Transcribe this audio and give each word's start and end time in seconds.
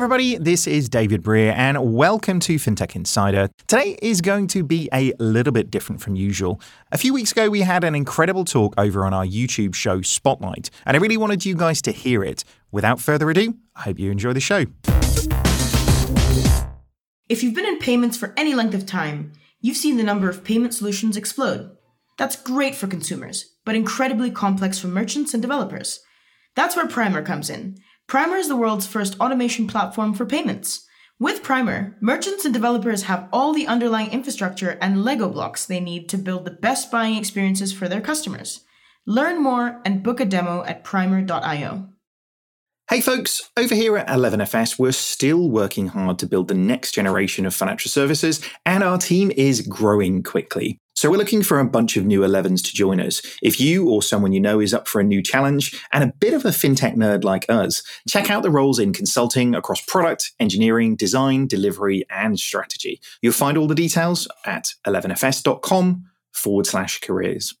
everybody, 0.00 0.38
this 0.38 0.66
is 0.66 0.88
David 0.88 1.22
Brear, 1.22 1.52
and 1.54 1.92
welcome 1.92 2.40
to 2.40 2.54
FinTech 2.54 2.96
Insider. 2.96 3.50
Today 3.68 3.98
is 4.00 4.22
going 4.22 4.46
to 4.46 4.62
be 4.62 4.88
a 4.94 5.12
little 5.18 5.52
bit 5.52 5.70
different 5.70 6.00
from 6.00 6.16
usual. 6.16 6.58
A 6.90 6.96
few 6.96 7.12
weeks 7.12 7.32
ago, 7.32 7.50
we 7.50 7.60
had 7.60 7.84
an 7.84 7.94
incredible 7.94 8.46
talk 8.46 8.72
over 8.78 9.04
on 9.04 9.12
our 9.12 9.26
YouTube 9.26 9.74
show 9.74 10.00
Spotlight, 10.00 10.70
and 10.86 10.96
I 10.96 11.00
really 11.00 11.18
wanted 11.18 11.44
you 11.44 11.54
guys 11.54 11.82
to 11.82 11.92
hear 11.92 12.24
it. 12.24 12.44
Without 12.72 12.98
further 12.98 13.28
ado, 13.28 13.56
I 13.76 13.82
hope 13.82 13.98
you 13.98 14.10
enjoy 14.10 14.32
the 14.32 14.40
show. 14.40 14.64
If 17.28 17.42
you've 17.42 17.54
been 17.54 17.66
in 17.66 17.78
payments 17.78 18.16
for 18.16 18.32
any 18.38 18.54
length 18.54 18.72
of 18.72 18.86
time, 18.86 19.32
you've 19.60 19.76
seen 19.76 19.98
the 19.98 20.02
number 20.02 20.30
of 20.30 20.44
payment 20.44 20.72
solutions 20.72 21.18
explode. 21.18 21.76
That's 22.16 22.36
great 22.36 22.74
for 22.74 22.86
consumers, 22.86 23.54
but 23.66 23.74
incredibly 23.74 24.30
complex 24.30 24.78
for 24.78 24.88
merchants 24.88 25.34
and 25.34 25.42
developers. 25.42 26.00
That's 26.56 26.74
where 26.74 26.88
Primer 26.88 27.20
comes 27.20 27.50
in. 27.50 27.76
Primer 28.10 28.38
is 28.38 28.48
the 28.48 28.56
world's 28.56 28.88
first 28.88 29.20
automation 29.20 29.68
platform 29.68 30.14
for 30.14 30.26
payments. 30.26 30.84
With 31.20 31.44
Primer, 31.44 31.96
merchants 32.00 32.44
and 32.44 32.52
developers 32.52 33.04
have 33.04 33.28
all 33.32 33.52
the 33.52 33.68
underlying 33.68 34.10
infrastructure 34.10 34.76
and 34.80 35.04
Lego 35.04 35.28
blocks 35.28 35.64
they 35.64 35.78
need 35.78 36.08
to 36.08 36.18
build 36.18 36.44
the 36.44 36.50
best 36.50 36.90
buying 36.90 37.14
experiences 37.14 37.72
for 37.72 37.86
their 37.86 38.00
customers. 38.00 38.64
Learn 39.06 39.40
more 39.40 39.80
and 39.84 40.02
book 40.02 40.18
a 40.18 40.24
demo 40.24 40.64
at 40.64 40.82
primer.io. 40.82 41.88
Hey 42.90 43.00
folks, 43.00 43.48
over 43.56 43.76
here 43.76 43.96
at 43.96 44.08
11FS, 44.08 44.76
we're 44.76 44.90
still 44.90 45.48
working 45.48 45.86
hard 45.86 46.18
to 46.18 46.26
build 46.26 46.48
the 46.48 46.54
next 46.54 46.90
generation 46.90 47.46
of 47.46 47.54
financial 47.54 47.92
services, 47.92 48.40
and 48.66 48.82
our 48.82 48.98
team 48.98 49.30
is 49.30 49.60
growing 49.60 50.24
quickly. 50.24 50.80
So 51.00 51.10
we're 51.10 51.16
looking 51.16 51.42
for 51.42 51.58
a 51.58 51.64
bunch 51.64 51.96
of 51.96 52.04
new 52.04 52.20
11s 52.20 52.62
to 52.62 52.74
join 52.74 53.00
us. 53.00 53.22
If 53.40 53.58
you 53.58 53.88
or 53.88 54.02
someone 54.02 54.34
you 54.34 54.40
know 54.40 54.60
is 54.60 54.74
up 54.74 54.86
for 54.86 55.00
a 55.00 55.02
new 55.02 55.22
challenge 55.22 55.82
and 55.92 56.04
a 56.04 56.12
bit 56.20 56.34
of 56.34 56.44
a 56.44 56.50
fintech 56.50 56.94
nerd 56.94 57.24
like 57.24 57.46
us, 57.48 57.82
check 58.06 58.30
out 58.30 58.42
the 58.42 58.50
roles 58.50 58.78
in 58.78 58.92
consulting 58.92 59.54
across 59.54 59.80
product, 59.80 60.32
engineering, 60.38 60.96
design, 60.96 61.46
delivery, 61.46 62.04
and 62.10 62.38
strategy. 62.38 63.00
You'll 63.22 63.32
find 63.32 63.56
all 63.56 63.66
the 63.66 63.74
details 63.74 64.28
at 64.44 64.74
11fs.com 64.86 66.04
forward 66.32 66.66
slash 66.66 67.00
careers. 67.00 67.54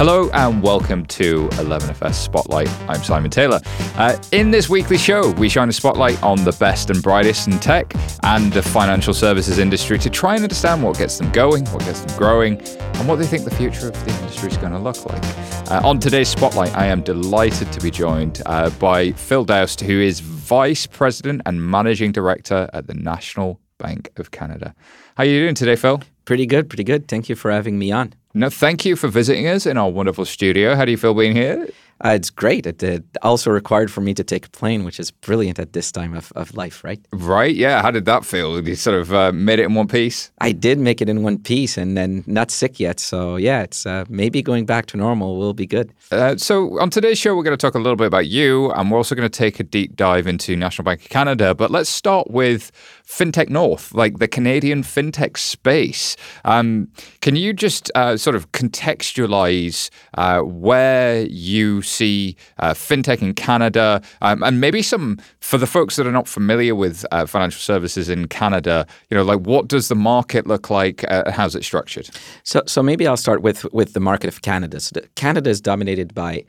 Hello 0.00 0.30
and 0.32 0.62
welcome 0.62 1.04
to 1.04 1.46
11FS 1.48 2.14
Spotlight. 2.14 2.70
I'm 2.88 3.02
Simon 3.02 3.30
Taylor. 3.30 3.60
Uh, 3.96 4.16
in 4.32 4.50
this 4.50 4.66
weekly 4.70 4.96
show, 4.96 5.32
we 5.32 5.50
shine 5.50 5.68
a 5.68 5.74
spotlight 5.74 6.22
on 6.22 6.42
the 6.42 6.52
best 6.52 6.88
and 6.88 7.02
brightest 7.02 7.48
in 7.48 7.58
tech 7.58 7.92
and 8.22 8.50
the 8.50 8.62
financial 8.62 9.12
services 9.12 9.58
industry 9.58 9.98
to 9.98 10.08
try 10.08 10.36
and 10.36 10.42
understand 10.42 10.82
what 10.82 10.96
gets 10.96 11.18
them 11.18 11.30
going, 11.32 11.66
what 11.66 11.84
gets 11.84 12.00
them 12.00 12.16
growing, 12.16 12.58
and 12.62 13.06
what 13.06 13.16
they 13.16 13.26
think 13.26 13.44
the 13.44 13.54
future 13.54 13.88
of 13.88 14.04
the 14.06 14.10
industry 14.20 14.48
is 14.48 14.56
going 14.56 14.72
to 14.72 14.78
look 14.78 15.04
like. 15.04 15.22
Uh, 15.70 15.82
on 15.84 15.98
today's 15.98 16.30
Spotlight, 16.30 16.74
I 16.74 16.86
am 16.86 17.02
delighted 17.02 17.70
to 17.70 17.80
be 17.80 17.90
joined 17.90 18.40
uh, 18.46 18.70
by 18.70 19.12
Phil 19.12 19.44
Daoust, 19.44 19.82
who 19.82 20.00
is 20.00 20.20
Vice 20.20 20.86
President 20.86 21.42
and 21.44 21.62
Managing 21.62 22.10
Director 22.10 22.70
at 22.72 22.86
the 22.86 22.94
National 22.94 23.60
Bank 23.80 24.10
of 24.16 24.30
Canada. 24.30 24.74
How 25.16 25.24
are 25.24 25.26
you 25.26 25.40
doing 25.40 25.54
today, 25.54 25.76
Phil? 25.76 26.00
Pretty 26.24 26.46
good, 26.46 26.68
pretty 26.68 26.84
good. 26.84 27.08
Thank 27.08 27.28
you 27.28 27.34
for 27.34 27.50
having 27.50 27.78
me 27.78 27.90
on. 27.90 28.12
No, 28.34 28.48
thank 28.48 28.84
you 28.84 28.94
for 28.94 29.08
visiting 29.08 29.48
us 29.48 29.66
in 29.66 29.76
our 29.76 29.90
wonderful 29.90 30.24
studio. 30.24 30.76
How 30.76 30.84
do 30.84 30.92
you 30.92 30.96
feel 30.96 31.14
being 31.14 31.34
here? 31.34 31.66
Uh, 32.02 32.10
it's 32.10 32.30
great. 32.30 32.66
It, 32.66 32.82
it, 32.82 33.04
also 33.22 33.50
required 33.50 33.90
for 33.90 34.00
me 34.00 34.14
to 34.14 34.24
take 34.24 34.46
a 34.46 34.50
plane, 34.50 34.84
which 34.84 34.98
is 34.98 35.10
brilliant 35.10 35.58
at 35.58 35.74
this 35.74 35.92
time 35.92 36.14
of, 36.14 36.32
of 36.34 36.54
life, 36.54 36.82
right? 36.82 36.98
Right. 37.12 37.54
Yeah. 37.54 37.82
How 37.82 37.90
did 37.90 38.06
that 38.06 38.24
feel? 38.24 38.66
You 38.66 38.74
sort 38.74 38.98
of 38.98 39.12
uh, 39.12 39.32
made 39.32 39.58
it 39.58 39.64
in 39.64 39.74
one 39.74 39.88
piece? 39.88 40.30
I 40.40 40.52
did 40.52 40.78
make 40.78 41.02
it 41.02 41.10
in 41.10 41.22
one 41.22 41.38
piece 41.38 41.76
and 41.76 41.98
then 41.98 42.24
not 42.26 42.50
sick 42.50 42.80
yet. 42.80 43.00
So, 43.00 43.36
yeah, 43.36 43.62
it's 43.62 43.84
uh, 43.84 44.04
maybe 44.08 44.40
going 44.40 44.64
back 44.64 44.86
to 44.86 44.96
normal 44.96 45.36
will 45.36 45.52
be 45.52 45.66
good. 45.66 45.92
Uh, 46.10 46.36
so, 46.36 46.80
on 46.80 46.88
today's 46.88 47.18
show, 47.18 47.36
we're 47.36 47.42
going 47.42 47.56
to 47.56 47.66
talk 47.66 47.74
a 47.74 47.78
little 47.78 47.96
bit 47.96 48.06
about 48.06 48.28
you 48.28 48.70
and 48.72 48.90
we're 48.90 48.96
also 48.96 49.14
going 49.14 49.28
to 49.28 49.38
take 49.38 49.60
a 49.60 49.64
deep 49.64 49.96
dive 49.96 50.26
into 50.26 50.56
National 50.56 50.84
Bank 50.84 51.02
of 51.02 51.10
Canada. 51.10 51.54
But 51.54 51.70
let's 51.70 51.90
start 51.90 52.30
with 52.30 52.72
FinTech 53.10 53.48
North, 53.48 53.92
like 53.92 54.18
the 54.18 54.28
Canadian 54.28 54.84
FinTech 54.84 55.36
space. 55.36 56.16
Um, 56.44 56.88
can 57.20 57.34
you 57.34 57.52
just 57.52 57.90
uh, 57.96 58.16
sort 58.16 58.36
of 58.36 58.52
contextualize 58.52 59.90
uh, 60.16 60.42
where 60.42 61.22
you 61.22 61.82
see 61.82 62.36
uh, 62.58 62.72
FinTech 62.72 63.20
in 63.20 63.34
Canada 63.34 64.00
um, 64.22 64.44
and 64.44 64.60
maybe 64.60 64.80
some, 64.80 65.18
for 65.40 65.58
the 65.58 65.66
folks 65.66 65.96
that 65.96 66.06
are 66.06 66.12
not 66.12 66.28
familiar 66.28 66.76
with 66.76 67.04
uh, 67.10 67.26
financial 67.26 67.60
services 67.60 68.08
in 68.08 68.28
Canada, 68.28 68.86
you 69.10 69.16
know, 69.16 69.24
like 69.24 69.40
what 69.40 69.66
does 69.66 69.88
the 69.88 69.96
market 69.96 70.46
look 70.46 70.70
like? 70.70 71.04
Uh, 71.10 71.32
how's 71.32 71.56
it 71.56 71.64
structured? 71.64 72.08
So, 72.44 72.62
so 72.66 72.80
maybe 72.80 73.08
I'll 73.08 73.16
start 73.16 73.42
with, 73.42 73.64
with 73.72 73.92
the 73.92 74.00
market 74.00 74.28
of 74.28 74.42
Canada. 74.42 74.78
So 74.78 75.00
Canada 75.16 75.50
is 75.50 75.60
dominated 75.60 76.14
by 76.14 76.44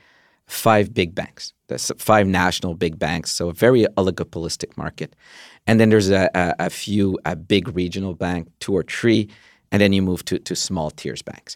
five 0.45 0.93
big 0.93 1.15
banks. 1.15 1.53
There's 1.71 1.91
five 1.97 2.27
national 2.27 2.75
big 2.75 2.99
banks, 2.99 3.31
so 3.31 3.49
a 3.49 3.53
very 3.53 3.85
oligopolistic 3.97 4.75
market. 4.75 5.15
And 5.65 5.79
then 5.79 5.89
there's 5.89 6.09
a, 6.09 6.29
a, 6.35 6.55
a 6.59 6.69
few, 6.69 7.17
a 7.25 7.35
big 7.35 7.73
regional 7.75 8.13
bank, 8.13 8.49
two 8.59 8.73
or 8.73 8.83
three, 8.83 9.29
and 9.71 9.81
then 9.81 9.93
you 9.93 10.01
move 10.01 10.25
to, 10.25 10.37
to 10.39 10.55
small 10.55 10.91
tiers 10.91 11.21
banks. 11.21 11.55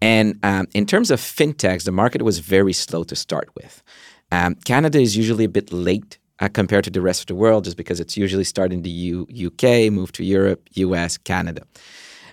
And 0.00 0.38
um, 0.42 0.66
in 0.74 0.86
terms 0.86 1.10
of 1.10 1.20
fintechs, 1.20 1.84
the 1.84 1.92
market 1.92 2.22
was 2.22 2.38
very 2.38 2.72
slow 2.72 3.04
to 3.04 3.14
start 3.14 3.50
with. 3.54 3.82
Um, 4.30 4.54
Canada 4.64 4.98
is 4.98 5.16
usually 5.16 5.44
a 5.44 5.50
bit 5.50 5.70
late 5.70 6.18
uh, 6.40 6.48
compared 6.48 6.84
to 6.84 6.90
the 6.90 7.02
rest 7.02 7.20
of 7.20 7.26
the 7.26 7.34
world, 7.34 7.64
just 7.64 7.76
because 7.76 8.00
it's 8.00 8.16
usually 8.16 8.44
starting 8.44 8.78
in 8.78 8.82
the 8.82 8.90
U- 8.90 9.28
UK, 9.46 9.92
move 9.92 10.12
to 10.12 10.24
Europe, 10.24 10.66
US, 10.72 11.18
Canada. 11.18 11.62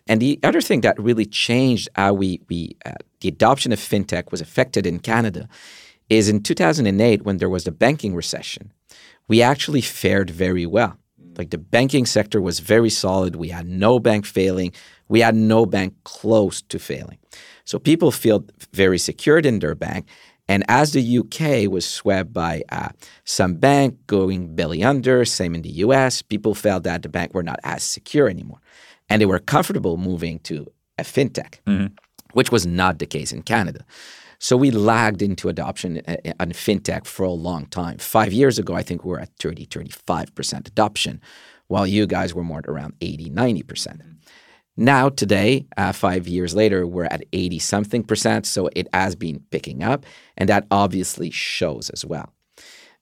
And 0.08 0.22
the 0.22 0.40
other 0.42 0.62
thing 0.62 0.82
that 0.82 0.98
really 0.98 1.26
changed 1.26 1.90
how 1.96 2.14
we, 2.14 2.40
we 2.50 2.78
uh, 2.86 2.94
the 3.20 3.28
adoption 3.28 3.72
of 3.72 3.80
fintech 3.80 4.32
was 4.32 4.42
affected 4.42 4.88
in 4.88 5.00
Canada 5.00 5.50
is 6.10 6.30
in 6.30 6.42
2008 6.42 7.24
when 7.24 7.38
there 7.38 7.50
was 7.50 7.64
the 7.64 7.72
banking 7.72 8.16
recession 8.16 8.74
we 9.30 9.42
actually 9.42 9.82
fared 9.82 10.30
very 10.30 10.66
well. 10.66 10.98
Like 11.38 11.52
the 11.52 11.58
banking 11.58 12.06
sector 12.06 12.42
was 12.42 12.60
very 12.60 12.90
solid. 12.90 13.38
We 13.38 13.48
had 13.50 13.66
no 13.66 14.00
bank 14.00 14.26
failing. 14.26 14.74
We 15.08 15.22
had 15.22 15.36
no 15.36 15.66
bank 15.66 15.94
close 16.04 16.62
to 16.64 16.80
failing. 16.80 17.20
So 17.64 17.80
people 17.80 18.12
feel 18.12 18.44
very 18.74 18.98
secured 18.98 19.46
in 19.46 19.60
their 19.60 19.76
bank. 19.76 20.08
And 20.50 20.66
as 20.68 20.92
the 20.92 21.20
UK 21.20 21.72
was 21.72 21.88
swept 21.88 22.34
by 22.34 22.64
uh, 22.70 22.90
some 23.24 23.54
bank 23.54 23.96
going 24.08 24.56
belly 24.56 24.84
under, 24.84 25.24
same 25.24 25.54
in 25.54 25.62
the 25.62 25.70
US, 25.86 26.24
people 26.24 26.56
felt 26.56 26.84
that 26.84 27.04
the 27.04 27.10
bank 27.10 27.34
were 27.36 27.44
not 27.44 27.60
as 27.64 27.84
secure 27.84 28.28
anymore. 28.28 28.60
And 29.08 29.22
they 29.22 29.28
were 29.28 29.40
comfortable 29.40 29.96
moving 29.96 30.40
to 30.40 30.68
a 30.98 31.04
fintech, 31.04 31.60
mm-hmm. 31.68 31.94
which 32.34 32.52
was 32.52 32.66
not 32.66 32.98
the 32.98 33.06
case 33.06 33.32
in 33.32 33.44
Canada. 33.44 33.86
So 34.40 34.56
we 34.56 34.72
lagged 34.72 35.22
into 35.22 35.50
adoption 35.50 36.02
uh, 36.08 36.16
uh, 36.26 36.32
on 36.40 36.52
fintech 36.52 37.06
for 37.06 37.24
a 37.24 37.32
long 37.32 37.66
time. 37.68 37.98
Five 37.98 38.32
years 38.32 38.58
ago, 38.58 38.74
I 38.74 38.84
think 38.84 39.04
we 39.04 39.12
were 39.12 39.20
at 39.20 39.36
30, 39.40 39.66
35% 39.66 40.68
adoption, 40.68 41.22
while 41.68 41.86
you 41.86 42.08
guys 42.08 42.34
were 42.34 42.44
more 42.44 42.60
at 42.60 42.68
around 42.68 42.94
80, 43.02 43.30
90%. 43.32 44.02
Now, 44.78 45.10
today, 45.10 45.68
uh, 45.76 45.92
five 45.92 46.26
years 46.26 46.56
later, 46.56 46.88
we're 46.88 47.04
at 47.04 47.26
80 47.34 47.60
something 47.60 48.02
percent. 48.02 48.46
So 48.46 48.70
it 48.76 48.88
has 48.94 49.14
been 49.14 49.44
picking 49.52 49.84
up, 49.84 50.06
and 50.38 50.48
that 50.48 50.66
obviously 50.72 51.32
shows 51.32 51.90
as 51.90 52.06
well. 52.06 52.34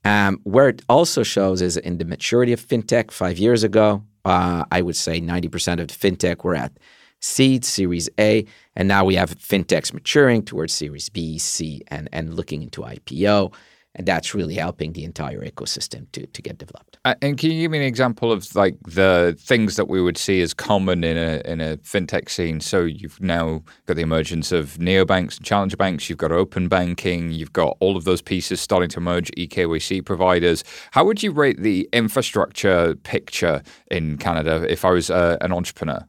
Um, 0.04 0.40
where 0.44 0.70
it 0.70 0.82
also 0.90 1.22
shows 1.22 1.62
is 1.62 1.78
in 1.78 2.00
the 2.00 2.06
maturity 2.06 2.52
of 2.52 2.66
fintech. 2.66 3.12
Five 3.12 3.38
years 3.38 3.64
ago, 3.64 4.04
uh, 4.26 4.66
I 4.72 4.82
would 4.82 4.96
say 4.96 5.22
90% 5.22 5.80
of 5.80 5.88
fintech 5.88 6.44
were 6.44 6.56
at 6.56 6.72
seed, 7.20 7.66
Series 7.66 8.10
A, 8.20 8.46
and 8.76 8.88
now 8.88 9.04
we 9.06 9.16
have 9.16 9.38
fintechs 9.38 9.94
maturing 9.94 10.44
towards 10.44 10.74
Series 10.74 11.10
B, 11.10 11.38
C, 11.38 11.82
and, 11.88 12.10
and 12.12 12.34
looking 12.34 12.62
into 12.62 12.82
IPO. 12.82 13.54
And 13.98 14.08
that's 14.08 14.36
really 14.36 14.56
helping 14.56 14.94
the 14.94 15.04
entire 15.04 15.44
ecosystem 15.44 16.06
to, 16.12 16.28
to 16.28 16.42
get 16.42 16.60
developed. 16.60 17.00
Uh, 17.04 17.16
and 17.22 17.38
can 17.38 17.52
you 17.52 17.62
give 17.62 17.72
me 17.72 17.80
an 17.80 17.84
example 17.84 18.32
of 18.32 18.56
like 18.56 18.78
the 18.86 19.36
things 19.40 19.76
that 19.76 19.88
we 19.90 20.02
would 20.02 20.18
see 20.18 20.40
as 20.42 20.54
common 20.54 21.04
in 21.04 21.18
a 21.18 21.42
in 21.46 21.60
a 21.60 21.78
fintech 21.78 22.30
scene? 22.30 22.60
So 22.60 22.84
you've 22.84 23.20
now 23.20 23.64
got 23.88 23.96
the 23.96 24.04
emergence 24.04 24.52
of 24.52 24.78
neobanks 24.78 25.38
and 25.38 25.46
challenger 25.46 25.78
banks. 25.78 26.10
You've 26.10 26.20
got 26.20 26.32
open 26.32 26.68
banking. 26.68 27.32
You've 27.32 27.54
got 27.54 27.76
all 27.80 27.98
of 27.98 28.04
those 28.04 28.22
pieces 28.22 28.62
starting 28.62 28.90
to 28.90 29.00
emerge. 29.00 29.32
EKYC 29.38 30.06
providers. 30.06 30.64
How 30.92 31.04
would 31.04 31.24
you 31.24 31.32
rate 31.32 31.62
the 31.62 31.90
infrastructure 31.92 32.96
picture 32.96 33.64
in 33.90 34.18
Canada 34.18 34.66
if 34.70 34.86
I 34.86 34.92
was 34.92 35.10
uh, 35.10 35.38
an 35.42 35.52
entrepreneur? 35.52 36.06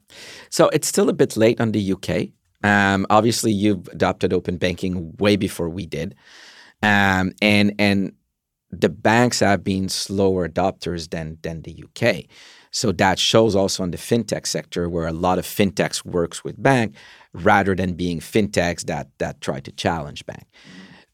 So 0.50 0.68
it's 0.68 0.88
still 0.88 1.08
a 1.08 1.12
bit 1.12 1.36
late 1.36 1.60
on 1.60 1.72
the 1.72 1.92
UK. 1.92 2.28
Um, 2.64 3.06
obviously, 3.08 3.52
you've 3.52 3.88
adopted 3.88 4.32
open 4.32 4.56
banking 4.56 5.14
way 5.18 5.36
before 5.36 5.68
we 5.68 5.86
did. 5.86 6.14
Um, 6.82 7.32
and 7.42 7.74
and 7.78 8.12
the 8.70 8.88
banks 8.88 9.40
have 9.40 9.64
been 9.64 9.88
slower 9.88 10.48
adopters 10.48 11.10
than 11.10 11.38
than 11.42 11.62
the 11.62 11.84
UK. 11.84 12.26
So 12.70 12.92
that 12.92 13.18
shows 13.18 13.56
also 13.56 13.82
in 13.82 13.90
the 13.90 13.98
fintech 13.98 14.46
sector 14.46 14.88
where 14.88 15.06
a 15.06 15.12
lot 15.12 15.38
of 15.38 15.46
fintechs 15.46 16.04
works 16.04 16.44
with 16.44 16.62
bank 16.62 16.94
rather 17.32 17.74
than 17.74 17.94
being 17.94 18.20
fintechs 18.20 18.84
that 18.86 19.08
that 19.18 19.40
try 19.40 19.60
to 19.60 19.72
challenge 19.72 20.26
bank. 20.26 20.44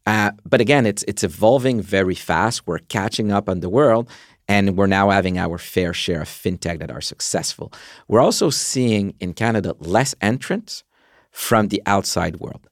Uh, 0.07 0.33
but 0.45 0.61
again, 0.61 0.85
it's 0.87 1.03
it's 1.05 1.25
evolving 1.25 1.81
very 1.81 2.15
fast. 2.15 2.67
We're 2.67 2.79
catching 2.79 3.33
up 3.33 3.49
on 3.49 3.61
the 3.61 3.71
world, 3.71 4.11
and 4.49 4.77
we're 4.77 4.87
now 4.87 5.11
having 5.11 5.39
our 5.39 5.59
fair 5.59 5.95
share 5.95 6.23
of 6.23 6.29
fintech 6.29 6.81
that 6.81 6.91
are 6.91 7.01
successful. 7.01 7.73
We're 8.09 8.21
also 8.21 8.51
seeing 8.51 9.15
in 9.21 9.33
Canada 9.33 9.75
less 9.79 10.15
entrants 10.21 10.85
from 11.35 11.67
the 11.67 11.83
outside 11.87 12.37
world. 12.37 12.65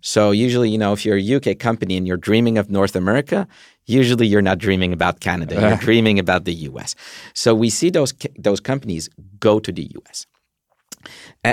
So 0.00 0.32
usually, 0.32 0.68
you 0.70 0.76
know, 0.76 0.92
if 0.92 1.06
you're 1.06 1.16
a 1.16 1.36
UK 1.36 1.56
company 1.56 1.96
and 1.96 2.04
you're 2.04 2.16
dreaming 2.16 2.58
of 2.58 2.68
North 2.68 2.96
America, 2.96 3.46
usually 3.86 4.26
you're 4.26 4.42
not 4.42 4.58
dreaming 4.58 4.92
about 4.92 5.20
Canada. 5.20 5.54
You're 5.60 5.76
dreaming 5.76 6.18
about 6.18 6.44
the 6.44 6.54
US. 6.68 6.96
So 7.32 7.54
we 7.54 7.70
see 7.70 7.90
those 7.90 8.12
those 8.36 8.60
companies 8.60 9.08
go 9.38 9.60
to 9.60 9.70
the 9.72 9.86
US. 9.98 10.26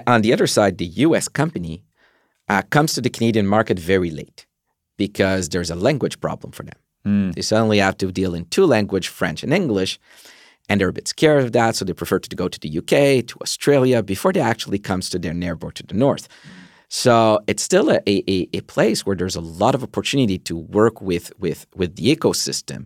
on 0.08 0.22
the 0.24 0.34
other 0.34 0.48
side, 0.48 0.80
the 0.80 0.90
US 1.06 1.28
company 1.28 1.84
uh, 2.50 2.64
comes 2.76 2.94
to 2.94 3.02
the 3.02 3.12
Canadian 3.12 3.46
market 3.46 3.78
very 3.78 4.10
late 4.10 4.48
because 4.98 5.50
there's 5.50 5.70
a 5.70 5.76
language 5.76 6.20
problem 6.20 6.52
for 6.52 6.64
them. 6.64 6.80
Mm. 7.06 7.36
They 7.36 7.44
suddenly 7.44 7.78
have 7.78 7.98
to 7.98 8.12
deal 8.12 8.34
in 8.34 8.46
two 8.46 8.66
language, 8.66 9.08
French 9.08 9.44
and 9.44 9.54
English, 9.54 10.00
and 10.70 10.80
they're 10.80 10.90
a 10.90 10.94
bit 10.94 11.08
scared 11.08 11.44
of 11.44 11.52
that, 11.52 11.76
so 11.76 11.86
they 11.86 11.94
prefer 11.94 12.20
to 12.20 12.36
go 12.36 12.48
to 12.48 12.60
the 12.60 12.78
UK, 12.80 13.26
to 13.28 13.38
Australia, 13.42 14.02
before 14.02 14.34
they 14.34 14.40
actually 14.40 14.80
comes 14.80 15.10
to 15.10 15.20
their 15.20 15.34
neighbor 15.34 15.72
to 15.72 15.84
the 15.84 15.94
north. 15.94 16.28
So 16.90 17.40
it's 17.48 17.64
still 17.64 17.90
a, 17.92 18.00
a, 18.08 18.50
a 18.54 18.62
place 18.62 19.06
where 19.06 19.16
there's 19.16 19.36
a 19.36 19.42
lot 19.42 19.76
of 19.76 19.84
opportunity 19.84 20.38
to 20.40 20.56
work 20.56 21.02
with 21.02 21.32
with 21.40 21.66
with 21.76 21.96
the 21.96 22.16
ecosystem 22.16 22.86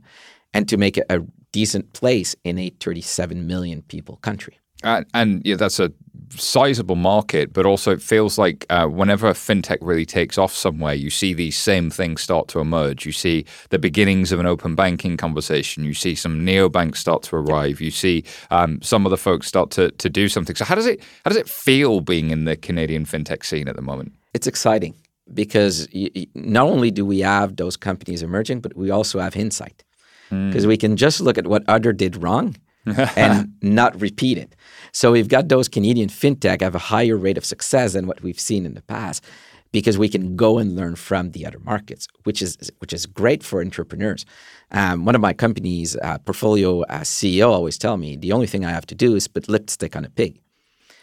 and 0.53 0.67
to 0.69 0.77
make 0.77 0.97
it 0.97 1.05
a 1.09 1.21
decent 1.51 1.93
place 1.93 2.35
in 2.43 2.57
a 2.57 2.69
37 2.79 3.45
million 3.45 3.81
people 3.83 4.17
country. 4.17 4.59
Uh, 4.83 5.03
and 5.13 5.41
yeah, 5.45 5.55
that's 5.55 5.79
a 5.79 5.91
sizable 6.31 6.95
market, 6.95 7.53
but 7.53 7.65
also 7.65 7.91
it 7.91 8.01
feels 8.01 8.37
like 8.37 8.65
uh, 8.69 8.87
whenever 8.87 9.31
fintech 9.33 9.77
really 9.81 10.05
takes 10.05 10.37
off 10.37 10.53
somewhere, 10.53 10.93
you 10.93 11.09
see 11.09 11.33
these 11.33 11.57
same 11.57 11.89
things 11.89 12.21
start 12.21 12.47
to 12.49 12.59
emerge. 12.59 13.05
You 13.05 13.11
see 13.11 13.45
the 13.69 13.79
beginnings 13.79 14.31
of 14.31 14.39
an 14.39 14.45
open 14.45 14.75
banking 14.75 15.17
conversation. 15.17 15.83
You 15.83 15.93
see 15.93 16.15
some 16.15 16.45
neobanks 16.45 16.97
start 16.97 17.23
to 17.23 17.35
arrive. 17.35 17.81
You 17.81 17.91
see 17.91 18.23
um, 18.51 18.81
some 18.81 19.05
of 19.05 19.09
the 19.09 19.17
folks 19.17 19.47
start 19.47 19.71
to 19.71 19.91
to 19.91 20.09
do 20.09 20.29
something. 20.29 20.55
So 20.55 20.65
how 20.65 20.75
does 20.75 20.85
it 20.85 21.01
how 21.23 21.29
does 21.29 21.37
it 21.37 21.49
feel 21.49 22.01
being 22.01 22.31
in 22.31 22.45
the 22.45 22.55
Canadian 22.55 23.05
fintech 23.05 23.45
scene 23.45 23.67
at 23.67 23.75
the 23.75 23.81
moment? 23.81 24.13
It's 24.33 24.47
exciting 24.47 24.95
because 25.33 25.87
not 26.35 26.67
only 26.67 26.91
do 26.91 27.05
we 27.05 27.19
have 27.19 27.55
those 27.55 27.77
companies 27.77 28.21
emerging, 28.23 28.61
but 28.61 28.75
we 28.75 28.89
also 28.89 29.19
have 29.19 29.35
insight 29.35 29.83
because 30.29 30.65
mm. 30.65 30.67
we 30.67 30.77
can 30.77 30.95
just 30.95 31.21
look 31.21 31.37
at 31.37 31.47
what 31.47 31.63
other 31.67 31.91
did 31.91 32.21
wrong 32.21 32.55
and 33.15 33.53
not 33.61 33.99
repeat 33.99 34.37
it. 34.37 34.55
So 34.91 35.11
we've 35.11 35.27
got 35.27 35.49
those 35.49 35.67
Canadian 35.67 36.09
fintech 36.09 36.61
have 36.61 36.75
a 36.75 36.79
higher 36.79 37.17
rate 37.17 37.37
of 37.37 37.45
success 37.45 37.93
than 37.93 38.07
what 38.07 38.21
we've 38.21 38.39
seen 38.39 38.65
in 38.65 38.73
the 38.73 38.81
past 38.81 39.23
because 39.71 39.97
we 39.97 40.09
can 40.09 40.35
go 40.35 40.57
and 40.57 40.75
learn 40.75 40.95
from 40.95 41.31
the 41.31 41.45
other 41.45 41.59
markets, 41.59 42.07
which 42.23 42.41
is 42.41 42.57
which 42.79 42.93
is 42.93 43.05
great 43.05 43.43
for 43.43 43.61
entrepreneurs. 43.61 44.25
Um, 44.71 45.05
one 45.05 45.15
of 45.15 45.21
my 45.21 45.33
company's 45.33 45.95
uh, 45.97 46.17
portfolio 46.19 46.81
uh, 46.83 47.01
CEO 47.01 47.49
always 47.49 47.77
tell 47.77 47.97
me 47.97 48.15
the 48.15 48.31
only 48.31 48.47
thing 48.47 48.65
I 48.65 48.71
have 48.71 48.87
to 48.87 48.95
do 48.95 49.15
is 49.15 49.27
put 49.27 49.49
lipstick 49.49 49.95
on 49.95 50.05
a 50.05 50.09
pig. 50.09 50.39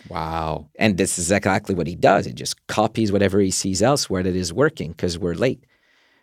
Wow! 0.09 0.69
And 0.79 0.97
this 0.99 1.19
is 1.19 1.31
exactly 1.31 1.75
what 1.75 1.87
he 1.87 1.97
does. 1.97 2.27
He 2.27 2.33
just 2.33 2.67
copies 2.67 3.13
whatever 3.13 3.41
he 3.41 3.51
sees 3.51 3.83
elsewhere 3.83 4.23
that 4.23 4.37
is 4.37 4.53
working 4.53 4.93
because 4.93 5.19
we're 5.19 5.35
late. 5.35 5.65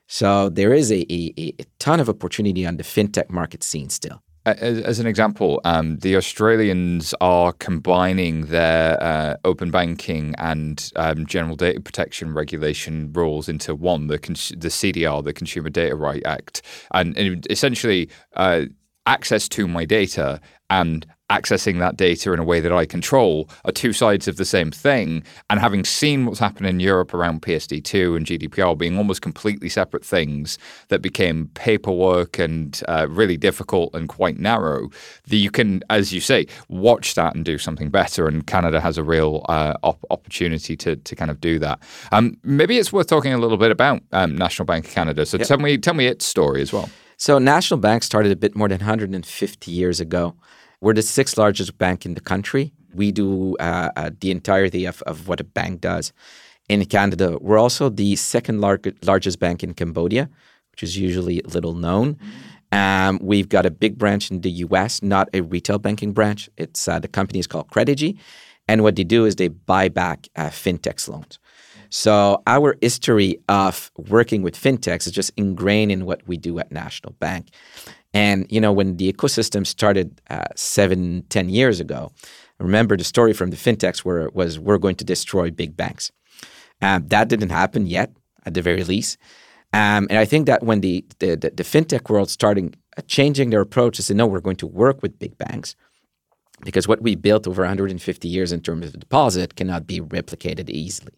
So 0.08 0.50
there 0.50 0.74
is 0.74 0.92
a, 0.92 1.02
a, 1.12 1.54
a 1.60 1.66
ton 1.80 2.00
of 2.00 2.10
opportunity 2.10 2.66
on 2.66 2.78
the 2.78 2.84
fintech 2.84 3.30
market 3.30 3.64
scene 3.64 3.90
still. 3.90 4.22
As, 4.46 4.80
as, 4.80 5.00
an 5.00 5.08
example, 5.08 5.62
um, 5.64 6.00
the 6.00 6.18
Australians 6.18 7.16
are 7.22 7.54
combining 7.54 8.48
their 8.48 9.02
uh, 9.02 9.38
open 9.46 9.72
banking 9.72 10.36
and 10.38 10.92
um, 10.98 11.26
general 11.26 11.56
data 11.56 11.80
protection 11.80 12.34
regulation 12.34 13.14
rules 13.14 13.48
into 13.48 13.74
one, 13.74 14.08
the, 14.08 14.20
cons- 14.20 14.52
the 14.58 14.68
CDR, 14.68 15.24
the 15.24 15.32
Consumer 15.32 15.70
Data 15.70 15.96
Right 15.96 16.26
Act. 16.26 16.62
And, 16.94 17.18
and 17.18 17.48
essentially, 17.50 18.10
uh, 18.36 18.66
access 19.06 19.48
to 19.50 19.68
my 19.68 19.86
data 19.86 20.40
and 20.70 21.06
accessing 21.30 21.80
that 21.80 21.98
data 21.98 22.34
in 22.34 22.40
a 22.40 22.44
way 22.44 22.60
that 22.60 22.72
I 22.72 22.86
control 22.86 23.50
are 23.66 23.72
two 23.72 23.94
sides 23.94 24.28
of 24.28 24.38
the 24.38 24.46
same 24.46 24.72
thing. 24.72 25.24
And 25.50 25.60
having 25.60 25.84
seen 25.84 26.26
what's 26.26 26.40
happened 26.40 26.68
in 26.68 26.80
Europe 26.80 27.14
around 27.14 27.42
PSD2 27.42 28.18
and 28.18 28.26
GDPR 28.26 28.78
being 28.78 28.98
almost 28.98 29.22
completely 29.22 29.70
separate 29.70 30.06
things 30.06 30.58
that 30.90 31.02
became 31.02 31.48
paperwork 31.54 32.40
and 32.40 32.82
uh, 32.88 33.08
really 33.10 33.38
difficult 33.38 33.94
and 33.94 34.10
quite 34.10 34.38
narrow, 34.38 34.90
that 35.28 35.38
you 35.38 35.50
can, 35.50 35.82
as 35.90 36.14
you 36.14 36.20
say, 36.20 36.46
watch 36.68 37.16
that 37.16 37.36
and 37.36 37.46
do 37.46 37.58
something 37.58 37.90
better. 37.90 38.28
And 38.28 38.46
Canada 38.46 38.82
has 38.82 38.98
a 38.98 39.04
real 39.04 39.46
uh, 39.50 39.76
op- 39.84 40.06
opportunity 40.10 40.76
to, 40.78 40.98
to 40.98 41.16
kind 41.16 41.32
of 41.32 41.40
do 41.40 41.58
that. 41.60 41.80
Um, 42.12 42.38
maybe 42.44 42.78
it's 42.78 42.92
worth 42.92 43.08
talking 43.08 43.34
a 43.34 43.38
little 43.38 43.58
bit 43.58 43.72
about 43.72 44.02
um, 44.12 44.36
National 44.38 44.66
Bank 44.66 44.86
of 44.86 44.92
Canada. 44.92 45.26
So 45.26 45.38
yep. 45.38 45.48
tell 45.48 45.58
me, 45.58 45.78
tell 45.78 45.94
me 45.94 46.06
its 46.06 46.26
story 46.26 46.62
as 46.62 46.74
well. 46.74 46.90
So 47.18 47.40
National 47.40 47.80
Bank 47.80 48.04
started 48.04 48.32
a 48.32 48.36
bit 48.36 48.56
more 48.56 48.68
than 48.68 48.80
150 48.80 49.72
years 49.72 50.00
ago. 50.00 50.36
We're 50.84 50.94
the 50.94 51.02
sixth 51.02 51.38
largest 51.38 51.78
bank 51.78 52.06
in 52.06 52.14
the 52.14 52.20
country. 52.20 52.74
We 52.94 53.14
do 53.14 53.56
uh, 53.56 53.90
uh, 53.96 54.10
the 54.20 54.32
entirety 54.32 54.84
of, 54.84 55.02
of 55.04 55.30
what 55.30 55.40
a 55.40 55.46
bank 55.46 55.80
does 55.80 56.12
in 56.68 56.84
Canada. 56.88 57.38
We're 57.40 57.58
also 57.58 57.88
the 57.88 58.18
second 58.18 58.60
lar- 58.60 58.82
largest 59.02 59.40
bank 59.40 59.64
in 59.64 59.76
Cambodia, 59.76 60.30
which 60.72 60.84
is 60.84 60.98
usually 60.98 61.40
little 61.46 61.74
known. 61.74 62.18
Um, 62.74 63.18
we've 63.22 63.48
got 63.48 63.66
a 63.66 63.72
big 63.72 63.98
branch 63.98 64.30
in 64.30 64.42
the 64.42 64.52
US, 64.66 65.02
not 65.02 65.30
a 65.34 65.40
retail 65.40 65.80
banking 65.80 66.12
branch. 66.12 66.50
It's 66.58 66.86
uh, 66.86 67.00
the 67.00 67.08
company 67.08 67.40
is 67.40 67.48
called 67.48 67.70
Credigy. 67.72 68.20
And 68.68 68.84
what 68.84 68.98
they 68.98 69.06
do 69.06 69.24
is 69.24 69.38
they 69.38 69.48
buy 69.48 69.88
back 69.88 70.28
uh, 70.36 70.50
fintechs 70.50 71.08
loans. 71.08 71.40
So 71.92 72.44
our 72.46 72.76
history 72.82 73.38
of 73.48 73.90
working 74.10 74.42
with 74.42 74.60
fintechs 74.60 75.08
is 75.08 75.14
just 75.14 75.32
ingrained 75.38 75.94
in 75.94 76.06
what 76.06 76.28
we 76.28 76.36
do 76.36 76.60
at 76.60 76.74
National 76.74 77.14
Bank. 77.14 77.52
And 78.14 78.46
you 78.50 78.62
know, 78.62 78.72
when 78.72 78.98
the 78.98 79.12
ecosystem 79.12 79.66
started 79.66 80.22
uh, 80.30 80.46
seven, 80.56 81.24
ten 81.30 81.50
years 81.50 81.80
ago, 81.80 82.12
remember 82.60 82.96
the 82.96 83.04
story 83.04 83.34
from 83.34 83.50
the 83.50 83.58
fintechs 83.58 84.00
where 84.00 84.30
was 84.30 84.60
we're 84.60 84.78
going 84.78 84.96
to 84.96 85.04
destroy 85.04 85.50
big 85.52 85.76
banks. 85.76 86.12
Um, 86.82 87.08
that 87.08 87.30
didn't 87.30 87.50
happen 87.50 87.88
yet, 87.88 88.12
at 88.46 88.54
the 88.54 88.62
very 88.62 88.84
least. 88.84 89.18
Um, 89.74 90.08
and 90.10 90.20
I 90.20 90.26
think 90.26 90.46
that 90.46 90.64
when 90.64 90.82
the 90.82 91.06
the, 91.20 91.36
the, 91.36 91.50
the 91.50 91.64
fintech 91.64 92.10
world 92.10 92.30
starting 92.30 92.76
uh, 92.98 93.02
changing 93.08 93.50
their 93.50 93.62
approach 93.62 93.98
say 93.98 94.14
no, 94.14 94.28
we're 94.28 94.40
going 94.40 94.58
to 94.58 94.68
work 94.68 95.02
with 95.02 95.18
big 95.18 95.38
banks 95.38 95.76
because 96.64 96.88
what 96.88 97.02
we 97.02 97.16
built 97.16 97.48
over 97.48 97.64
150 97.64 98.28
years 98.28 98.52
in 98.52 98.62
terms 98.62 98.86
of 98.86 99.00
deposit 99.00 99.56
cannot 99.56 99.88
be 99.88 100.00
replicated 100.00 100.70
easily. 100.70 101.14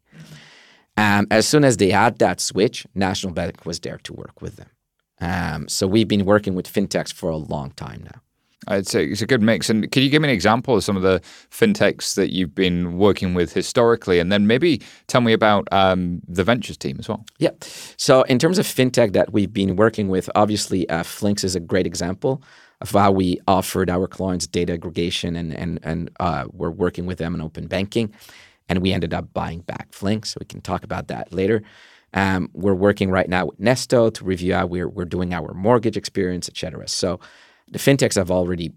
Um, 0.97 1.27
as 1.29 1.47
soon 1.47 1.63
as 1.63 1.77
they 1.77 1.89
had 1.89 2.19
that 2.19 2.39
switch, 2.39 2.87
National 2.95 3.33
Bank 3.33 3.65
was 3.65 3.79
there 3.81 3.99
to 4.03 4.13
work 4.13 4.41
with 4.41 4.55
them. 4.55 4.69
Um, 5.21 5.67
so 5.67 5.87
we've 5.87 6.07
been 6.07 6.25
working 6.25 6.55
with 6.55 6.71
fintechs 6.71 7.13
for 7.13 7.29
a 7.29 7.37
long 7.37 7.71
time 7.71 8.03
now. 8.03 8.21
It's 8.67 8.95
a, 8.95 9.03
it's 9.03 9.21
a 9.21 9.27
good 9.27 9.41
mix. 9.41 9.69
And 9.69 9.91
can 9.91 10.01
you 10.01 10.09
give 10.09 10.21
me 10.21 10.29
an 10.29 10.33
example 10.33 10.75
of 10.75 10.83
some 10.83 10.95
of 10.95 11.03
the 11.03 11.21
fintechs 11.51 12.15
that 12.15 12.33
you've 12.33 12.55
been 12.55 12.97
working 12.97 13.33
with 13.33 13.53
historically? 13.53 14.19
And 14.19 14.31
then 14.31 14.47
maybe 14.47 14.81
tell 15.07 15.21
me 15.21 15.33
about 15.33 15.67
um, 15.71 16.21
the 16.27 16.43
ventures 16.43 16.77
team 16.77 16.97
as 16.99 17.07
well. 17.07 17.25
Yeah. 17.37 17.51
So, 17.97 18.23
in 18.23 18.39
terms 18.39 18.57
of 18.57 18.65
fintech 18.65 19.13
that 19.13 19.33
we've 19.33 19.53
been 19.53 19.75
working 19.75 20.09
with, 20.09 20.29
obviously, 20.35 20.89
uh, 20.89 21.03
Flinks 21.03 21.43
is 21.43 21.55
a 21.55 21.59
great 21.59 21.85
example 21.85 22.41
of 22.81 22.91
how 22.91 23.11
we 23.11 23.39
offered 23.47 23.89
our 23.89 24.07
clients 24.07 24.47
data 24.47 24.73
aggregation 24.73 25.35
and, 25.35 25.53
and, 25.53 25.79
and 25.83 26.09
uh, 26.19 26.45
we're 26.51 26.71
working 26.71 27.05
with 27.05 27.19
them 27.19 27.35
in 27.35 27.41
open 27.41 27.67
banking. 27.67 28.13
And 28.67 28.79
we 28.79 28.93
ended 28.93 29.13
up 29.13 29.31
buying 29.31 29.59
back 29.59 29.91
Flinks. 29.91 30.29
So, 30.29 30.39
we 30.39 30.45
can 30.45 30.61
talk 30.61 30.83
about 30.83 31.07
that 31.09 31.31
later. 31.31 31.61
Um, 32.15 32.49
we're 32.53 32.73
working 32.73 33.11
right 33.11 33.29
now 33.29 33.47
with 33.47 33.59
Nesto 33.59 34.11
to 34.13 34.23
review 34.23 34.53
how 34.53 34.65
we're, 34.65 34.87
we're 34.87 35.05
doing 35.05 35.33
our 35.33 35.53
mortgage 35.53 35.97
experience, 35.97 36.47
et 36.49 36.57
cetera. 36.57 36.87
So 36.87 37.19
the 37.69 37.77
fintechs 37.77 38.15
have 38.15 38.31
already 38.31 38.71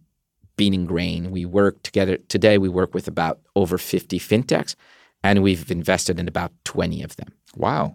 been 0.56 0.74
ingrained. 0.74 1.30
We 1.30 1.46
work 1.46 1.82
together 1.82 2.18
today. 2.28 2.58
We 2.58 2.68
work 2.68 2.92
with 2.92 3.06
about 3.06 3.40
over 3.54 3.78
50 3.78 4.18
fintechs, 4.18 4.74
and 5.22 5.42
we've 5.42 5.70
invested 5.70 6.18
in 6.18 6.26
about 6.26 6.52
20 6.64 7.02
of 7.02 7.16
them. 7.16 7.28
Wow. 7.56 7.94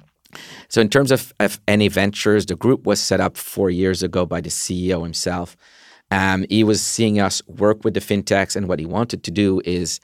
So 0.70 0.82
in 0.82 0.90
terms 0.90 1.12
of, 1.12 1.34
of 1.40 1.60
NA 1.68 1.90
Ventures, 1.90 2.46
the 2.46 2.56
group 2.56 2.86
was 2.86 3.00
set 3.00 3.20
up 3.20 3.38
four 3.38 3.70
years 3.70 4.02
ago 4.02 4.26
by 4.26 4.42
the 4.42 4.50
CEO 4.50 5.04
himself. 5.04 5.56
Um, 6.10 6.46
he 6.50 6.64
was 6.64 6.82
seeing 6.82 7.20
us 7.20 7.42
work 7.48 7.84
with 7.84 7.94
the 7.94 8.00
fintechs, 8.00 8.56
and 8.56 8.68
what 8.68 8.80
he 8.80 8.86
wanted 8.86 9.24
to 9.24 9.32
do 9.32 9.62
is 9.66 10.00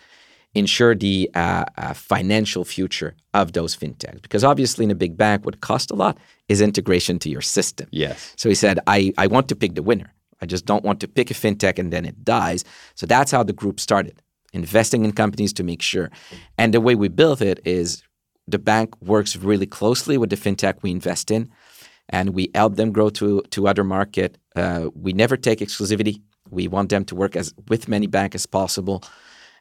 ensure 0.56 0.96
the 0.96 1.30
uh, 1.36 1.66
uh, 1.78 1.94
financial 1.94 2.66
future 2.66 3.16
of 3.34 3.54
those 3.54 3.76
fintechs. 3.76 4.22
Because 4.22 4.44
obviously, 4.44 4.86
in 4.86 4.92
a 4.92 4.96
big 4.96 5.18
bank, 5.18 5.46
what 5.46 5.62
costs 5.62 5.92
a 5.92 5.96
lot 5.96 6.18
is 6.48 6.62
integration 6.62 7.20
to 7.20 7.30
your 7.30 7.42
system. 7.42 7.88
Yes. 7.92 8.34
So 8.36 8.50
he 8.50 8.56
said, 8.56 8.80
I, 8.88 9.14
I 9.18 9.28
want 9.28 9.48
to 9.50 9.56
pick 9.56 9.76
the 9.76 9.84
winner. 9.84 10.14
I 10.42 10.46
just 10.46 10.66
don't 10.66 10.84
want 10.84 11.00
to 11.02 11.08
pick 11.08 11.30
a 11.32 11.34
fintech 11.34 11.78
and 11.78 11.92
then 11.92 12.06
it 12.06 12.24
dies. 12.24 12.64
So 12.96 13.06
that's 13.06 13.32
how 13.32 13.44
the 13.44 13.54
group 13.54 13.80
started, 13.80 14.22
investing 14.54 15.06
in 15.06 15.12
companies 15.12 15.54
to 15.54 15.64
make 15.64 15.82
sure. 15.82 16.10
And 16.58 16.74
the 16.74 16.82
way 16.82 16.96
we 16.96 17.10
built 17.10 17.42
it 17.42 17.60
is 17.66 18.04
the 18.48 18.60
bank 18.60 19.00
works 19.02 19.36
really 19.36 19.68
closely 19.68 20.18
with 20.18 20.30
the 20.30 20.38
fintech 20.38 20.82
we 20.82 20.92
invest 20.92 21.30
in, 21.30 21.52
and 22.08 22.32
we 22.32 22.50
help 22.56 22.76
them 22.76 22.92
grow 22.92 23.10
to 23.12 23.44
to 23.52 23.68
other 23.68 23.84
market. 23.84 24.38
Uh, 24.56 24.90
we 24.96 25.14
never 25.14 25.38
take 25.38 25.60
exclusivity. 25.60 26.22
We 26.50 26.68
want 26.68 26.90
them 26.90 27.06
to 27.06 27.16
work 27.16 27.36
as 27.36 27.54
with 27.68 27.88
many 27.88 28.08
banks 28.08 28.36
as 28.36 28.46
possible 28.48 29.04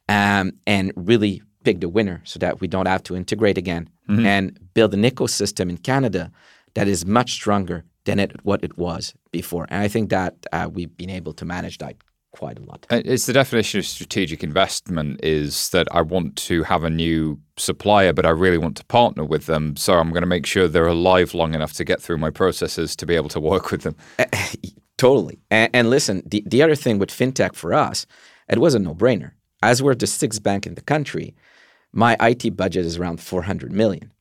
um, 0.09 0.53
and 0.67 0.93
really 0.97 1.43
pick 1.65 1.81
the 1.81 1.89
winner 1.89 2.21
so 2.25 2.39
that 2.39 2.61
we 2.61 2.69
don't 2.69 2.87
have 2.87 3.03
to 3.05 3.17
integrate 3.17 3.59
again 3.59 3.89
mm-hmm. 4.09 4.25
and 4.25 4.59
build 4.75 4.95
an 4.95 5.03
ecosystem 5.03 5.69
in 5.69 5.77
Canada 5.77 6.31
that 6.75 6.89
is 6.89 7.05
much 7.05 7.33
stronger 7.33 7.85
than 8.05 8.19
it, 8.19 8.45
what 8.45 8.63
it 8.63 8.79
was 8.79 9.15
before. 9.33 9.67
And 9.69 9.83
I 9.83 9.89
think 9.89 10.11
that 10.11 10.35
uh, 10.53 10.69
we've 10.73 10.97
been 10.97 11.11
able 11.11 11.33
to 11.35 11.45
manage 11.45 11.79
that 11.79 11.97
quite 12.33 12.59
a 12.59 12.63
lot. 12.63 12.87
Uh, 12.91 13.03
It's 13.05 13.27
the 13.27 13.33
definition 13.33 13.81
of 13.81 13.87
strategic 13.87 14.43
investment 14.43 15.21
is 15.23 15.71
that 15.71 15.89
I 15.91 16.03
want 16.03 16.37
to 16.49 16.63
have 16.63 16.85
a 16.85 16.91
new 16.91 17.39
supplier, 17.57 18.13
but 18.13 18.25
I 18.25 18.31
really 18.31 18.59
want 18.59 18.77
to 18.77 18.85
partner 18.85 19.25
with 19.25 19.47
them. 19.47 19.77
So 19.77 19.95
I'm 19.95 20.11
going 20.11 20.23
to 20.23 20.29
make 20.29 20.47
sure 20.47 20.69
they're 20.69 20.87
alive 20.87 21.35
long 21.35 21.55
enough 21.55 21.73
to 21.75 21.85
get 21.85 22.01
through 22.01 22.19
my 22.19 22.31
processes 22.31 22.97
to 22.97 23.07
be 23.07 23.17
able 23.17 23.29
to 23.31 23.41
work 23.41 23.71
with 23.71 23.83
them. 23.83 23.97
Totally. 24.99 25.39
And, 25.51 25.71
and 25.73 25.91
listen, 25.91 26.23
the, 26.27 26.43
the 26.47 26.63
other 26.63 26.75
thing 26.75 26.99
with 26.99 27.11
fintech 27.11 27.55
for 27.55 27.73
us, 27.73 28.07
it 28.49 28.59
was 28.59 28.75
a 28.75 28.79
no 28.79 28.95
brainer. 28.95 29.33
As 29.63 29.83
we're 29.83 29.95
the 29.95 30.07
sixth 30.07 30.43
bank 30.43 30.67
in 30.67 30.75
the 30.75 30.81
country, 30.83 31.35
my 31.93 32.17
IT 32.21 32.57
budget 32.57 32.85
is 32.85 32.99
around 32.99 33.21
400 33.21 33.73
million. 33.73 34.13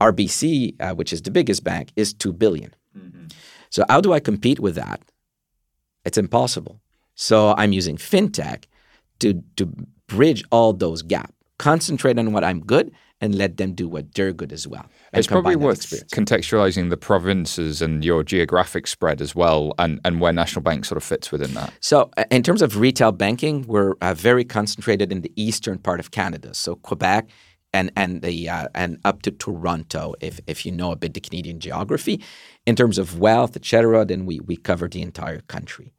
RBC, 0.00 0.74
uh, 0.80 0.94
which 0.94 1.12
is 1.12 1.22
the 1.22 1.30
biggest 1.30 1.62
bank, 1.64 1.92
is 1.96 2.12
2 2.12 2.32
billion. 2.32 2.74
So, 3.70 3.84
how 3.88 4.00
do 4.00 4.12
I 4.12 4.20
compete 4.20 4.60
with 4.60 4.74
that? 4.74 5.00
It's 6.04 6.18
impossible. 6.18 6.80
So, 7.14 7.54
I'm 7.56 7.72
using 7.72 7.96
fintech 7.96 8.64
to, 9.20 9.42
to 9.56 9.72
bridge 10.08 10.44
all 10.50 10.72
those 10.72 11.02
gaps, 11.02 11.34
concentrate 11.58 12.18
on 12.18 12.32
what 12.32 12.44
I'm 12.44 12.60
good, 12.60 12.92
and 13.24 13.34
let 13.34 13.56
them 13.56 13.72
do 13.72 13.88
what 13.88 14.14
they're 14.14 14.34
good 14.34 14.52
as 14.52 14.68
well. 14.68 14.84
It's 15.14 15.26
probably 15.26 15.56
worth 15.56 15.78
experience. 15.78 16.12
contextualizing 16.12 16.90
the 16.90 16.98
provinces 16.98 17.80
and 17.80 18.04
your 18.04 18.22
geographic 18.22 18.86
spread 18.86 19.22
as 19.22 19.34
well, 19.34 19.72
and, 19.78 19.98
and 20.04 20.20
where 20.20 20.32
National 20.32 20.62
Bank 20.62 20.84
sort 20.84 20.98
of 20.98 21.04
fits 21.04 21.32
within 21.32 21.54
that. 21.54 21.72
So, 21.80 22.10
uh, 22.18 22.24
in 22.30 22.42
terms 22.42 22.60
of 22.60 22.78
retail 22.78 23.12
banking, 23.12 23.66
we're 23.66 23.94
uh, 24.02 24.12
very 24.12 24.44
concentrated 24.44 25.10
in 25.10 25.22
the 25.22 25.32
eastern 25.36 25.78
part 25.78 26.00
of 26.00 26.10
Canada, 26.10 26.52
so 26.52 26.76
Quebec 26.76 27.30
and 27.72 27.90
and 27.96 28.20
the 28.20 28.48
uh, 28.48 28.68
and 28.74 28.98
up 29.06 29.22
to 29.22 29.30
Toronto, 29.30 30.14
if 30.20 30.38
if 30.46 30.66
you 30.66 30.70
know 30.70 30.92
a 30.92 30.96
bit 30.96 31.14
the 31.14 31.20
Canadian 31.20 31.58
geography. 31.60 32.22
In 32.66 32.76
terms 32.76 32.98
of 32.98 33.18
wealth, 33.18 33.56
etc., 33.56 34.04
then 34.04 34.26
we 34.26 34.38
we 34.40 34.56
cover 34.56 34.86
the 34.86 35.00
entire 35.00 35.40
country. 35.40 35.94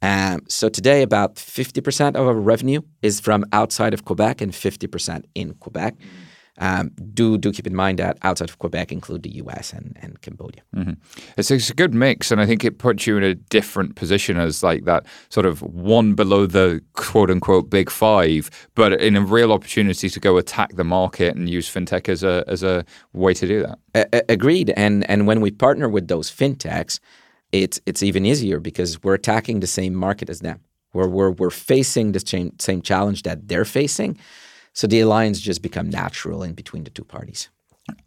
Um, 0.00 0.40
so 0.48 0.68
today, 0.68 1.02
about 1.02 1.38
fifty 1.38 1.80
percent 1.82 2.16
of 2.16 2.26
our 2.26 2.34
revenue 2.34 2.80
is 3.02 3.20
from 3.20 3.44
outside 3.52 3.92
of 3.94 4.04
Quebec, 4.04 4.40
and 4.40 4.54
fifty 4.54 4.86
percent 4.86 5.26
in 5.34 5.54
Quebec. 5.54 5.94
Um, 6.58 6.90
do 7.14 7.38
do 7.38 7.50
keep 7.50 7.66
in 7.66 7.74
mind 7.74 7.98
that 7.98 8.18
outside 8.22 8.50
of 8.50 8.58
Quebec 8.58 8.92
include 8.92 9.22
the 9.22 9.34
U.S. 9.36 9.72
and, 9.72 9.96
and 10.02 10.20
Cambodia. 10.20 10.62
It's, 11.38 11.50
it's 11.50 11.70
a 11.70 11.74
good 11.74 11.94
mix, 11.94 12.30
and 12.30 12.42
I 12.42 12.46
think 12.46 12.62
it 12.62 12.76
puts 12.78 13.06
you 13.06 13.16
in 13.16 13.22
a 13.22 13.34
different 13.34 13.96
position 13.96 14.36
as 14.36 14.62
like 14.62 14.84
that 14.84 15.06
sort 15.30 15.46
of 15.46 15.62
one 15.62 16.12
below 16.14 16.44
the 16.46 16.82
quote 16.92 17.30
unquote 17.30 17.70
big 17.70 17.88
five, 17.88 18.50
but 18.74 18.92
in 19.00 19.16
a 19.16 19.22
real 19.22 19.50
opportunity 19.50 20.10
to 20.10 20.20
go 20.20 20.36
attack 20.36 20.76
the 20.76 20.84
market 20.84 21.34
and 21.34 21.48
use 21.48 21.72
fintech 21.72 22.08
as 22.08 22.22
a 22.22 22.44
as 22.46 22.62
a 22.62 22.84
way 23.14 23.32
to 23.32 23.46
do 23.46 23.62
that. 23.62 23.78
A- 24.12 24.32
agreed. 24.32 24.70
And 24.76 25.08
and 25.08 25.26
when 25.26 25.40
we 25.40 25.50
partner 25.50 25.88
with 25.88 26.08
those 26.08 26.30
fintechs, 26.30 27.00
it's 27.50 27.80
it's 27.86 28.02
even 28.02 28.26
easier 28.26 28.60
because 28.60 29.02
we're 29.02 29.14
attacking 29.14 29.60
the 29.60 29.66
same 29.66 29.94
market 29.94 30.28
as 30.28 30.40
them. 30.40 30.60
We're 30.92 31.08
we're, 31.08 31.30
we're 31.30 31.50
facing 31.50 32.12
the 32.12 32.20
same 32.20 32.52
same 32.58 32.82
challenge 32.82 33.22
that 33.22 33.48
they're 33.48 33.64
facing. 33.64 34.18
So 34.72 34.86
the 34.86 35.00
alliance 35.00 35.40
just 35.40 35.62
become 35.62 35.90
natural 35.90 36.42
in 36.42 36.54
between 36.54 36.84
the 36.84 36.90
two 36.90 37.04
parties. 37.04 37.48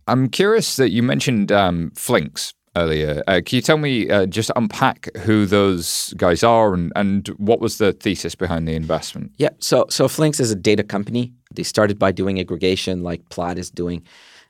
I'm 0.08 0.30
curious 0.30 0.78
that 0.78 0.92
you 0.92 1.04
mentioned 1.04 1.52
um, 1.52 1.92
Flinks 1.96 2.54
earlier. 2.76 3.24
Uh, 3.28 3.42
can 3.46 3.56
you 3.56 3.62
tell 3.62 3.78
me 3.78 4.10
uh, 4.10 4.26
just 4.26 4.52
unpack 4.56 5.10
who 5.18 5.46
those 5.46 6.14
guys 6.18 6.44
are 6.44 6.74
and, 6.74 6.92
and 6.96 7.28
what 7.38 7.60
was 7.60 7.78
the 7.78 7.94
thesis 7.94 8.36
behind 8.36 8.68
the 8.68 8.76
investment? 8.76 9.32
Yeah. 9.38 9.50
So 9.60 9.86
so 9.90 10.08
Flinks 10.08 10.40
is 10.40 10.52
a 10.52 10.56
data 10.56 10.84
company. 10.84 11.34
They 11.54 11.64
started 11.64 11.98
by 12.00 12.12
doing 12.12 12.40
aggregation 12.40 13.04
like 13.04 13.28
Plaid 13.30 13.58
is 13.58 13.70
doing. 13.70 14.04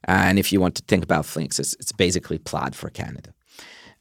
And 0.06 0.38
if 0.38 0.52
you 0.52 0.62
want 0.62 0.76
to 0.76 0.84
think 0.84 1.04
about 1.04 1.26
Flinks, 1.26 1.60
it's, 1.60 1.74
it's 1.76 1.92
basically 1.92 2.38
Plaid 2.38 2.76
for 2.76 2.90
Canada. 2.90 3.34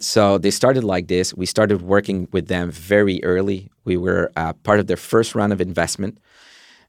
So 0.00 0.38
they 0.38 0.50
started 0.50 0.85
like 0.85 1.09
this. 1.09 1.33
We 1.35 1.47
started 1.47 1.80
working 1.83 2.28
with 2.33 2.49
them 2.49 2.71
very 2.71 3.23
early. 3.25 3.71
We 3.85 3.97
were 3.97 4.30
uh, 4.37 4.52
part 4.52 4.80
of 4.80 4.87
their 4.87 4.97
first 4.97 5.35
round 5.35 5.52
of 5.52 5.61
investment. 5.61 6.18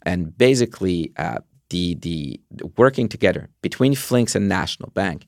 And 0.06 0.38
basically, 0.38 1.12
uh, 1.18 1.40
the, 1.70 1.96
the 1.96 2.40
working 2.78 3.10
together 3.10 3.50
between 3.62 3.96
Flinks 3.96 4.36
and 4.36 4.48
National 4.48 4.90
Bank 4.92 5.26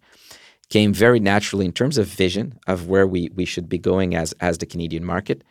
came 0.70 0.94
very 0.94 1.20
naturally 1.20 1.66
in 1.66 1.72
terms 1.72 1.98
of 1.98 2.06
vision 2.08 2.60
of 2.68 2.88
where 2.88 3.08
we, 3.08 3.30
we 3.34 3.46
should 3.46 3.68
be 3.70 3.78
going 3.80 4.16
as, 4.16 4.34
as 4.40 4.58
the 4.60 4.66
Canadian 4.66 5.04
market, 5.04 5.44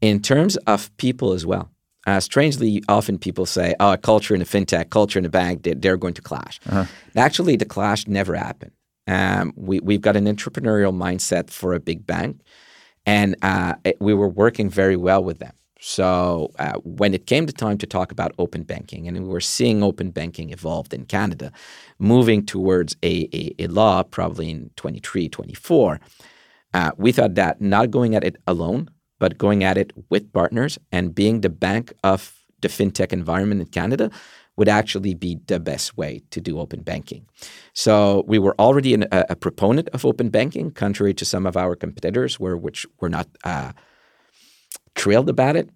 in 0.00 0.20
terms 0.20 0.56
of 0.66 0.94
people 0.98 1.32
as 1.32 1.46
well. 1.46 1.70
Uh, 2.06 2.20
strangely, 2.20 2.82
often 2.88 3.18
people 3.18 3.46
say, 3.46 3.74
oh, 3.80 3.96
culture 3.96 4.34
in 4.34 4.40
a 4.42 4.44
fintech, 4.44 4.90
culture 4.90 5.18
in 5.18 5.24
a 5.24 5.28
bank, 5.30 5.62
they, 5.62 5.74
they're 5.74 5.96
going 5.96 6.14
to 6.14 6.22
clash. 6.22 6.58
Actually, 7.16 7.56
the 7.56 7.64
clash 7.66 8.06
never 8.06 8.34
happened. 8.34 8.72
Um, 9.06 9.52
we, 9.56 9.80
we've 9.80 10.00
got 10.00 10.16
an 10.16 10.24
entrepreneurial 10.26 10.94
mindset 10.94 11.50
for 11.50 11.72
a 11.74 11.80
big 11.80 12.06
bank, 12.06 12.40
and 13.06 13.36
uh, 13.42 13.74
it- 13.84 14.00
we 14.00 14.12
were 14.14 14.28
working 14.28 14.68
very 14.70 14.96
well 14.96 15.22
with 15.24 15.38
them. 15.38 15.52
So 15.80 16.50
uh, 16.58 16.74
when 16.82 17.14
it 17.14 17.26
came 17.26 17.46
to 17.46 17.52
time 17.52 17.78
to 17.78 17.86
talk 17.86 18.10
about 18.10 18.34
open 18.38 18.64
banking, 18.64 19.06
and 19.06 19.16
we 19.16 19.28
were 19.28 19.40
seeing 19.40 19.82
open 19.82 20.10
banking 20.10 20.50
evolved 20.50 20.92
in 20.92 21.04
Canada, 21.04 21.52
moving 21.98 22.44
towards 22.44 22.96
a, 23.02 23.28
a, 23.32 23.54
a 23.60 23.66
law 23.68 24.02
probably 24.02 24.50
in 24.50 24.70
23, 24.76 25.28
24, 25.28 26.00
uh, 26.74 26.90
we 26.96 27.12
thought 27.12 27.34
that 27.36 27.60
not 27.60 27.90
going 27.90 28.14
at 28.14 28.24
it 28.24 28.36
alone, 28.46 28.90
but 29.18 29.38
going 29.38 29.64
at 29.64 29.78
it 29.78 29.92
with 30.10 30.32
partners 30.32 30.78
and 30.92 31.14
being 31.14 31.40
the 31.40 31.48
bank 31.48 31.92
of 32.02 32.34
the 32.60 32.68
fintech 32.68 33.12
environment 33.12 33.60
in 33.60 33.66
Canada 33.68 34.10
would 34.56 34.68
actually 34.68 35.14
be 35.14 35.38
the 35.46 35.60
best 35.60 35.96
way 35.96 36.20
to 36.30 36.40
do 36.40 36.58
open 36.58 36.82
banking. 36.82 37.24
So 37.74 38.24
we 38.26 38.40
were 38.40 38.56
already 38.58 38.92
an, 38.94 39.04
a, 39.12 39.26
a 39.30 39.36
proponent 39.36 39.88
of 39.90 40.04
open 40.04 40.30
banking, 40.30 40.72
contrary 40.72 41.14
to 41.14 41.24
some 41.24 41.46
of 41.46 41.56
our 41.56 41.76
competitors, 41.76 42.40
were 42.40 42.56
which 42.56 42.84
were 43.00 43.08
not 43.08 43.28
uh, 43.44 43.72
thrilled 44.98 45.28
about 45.28 45.56
it. 45.56 45.70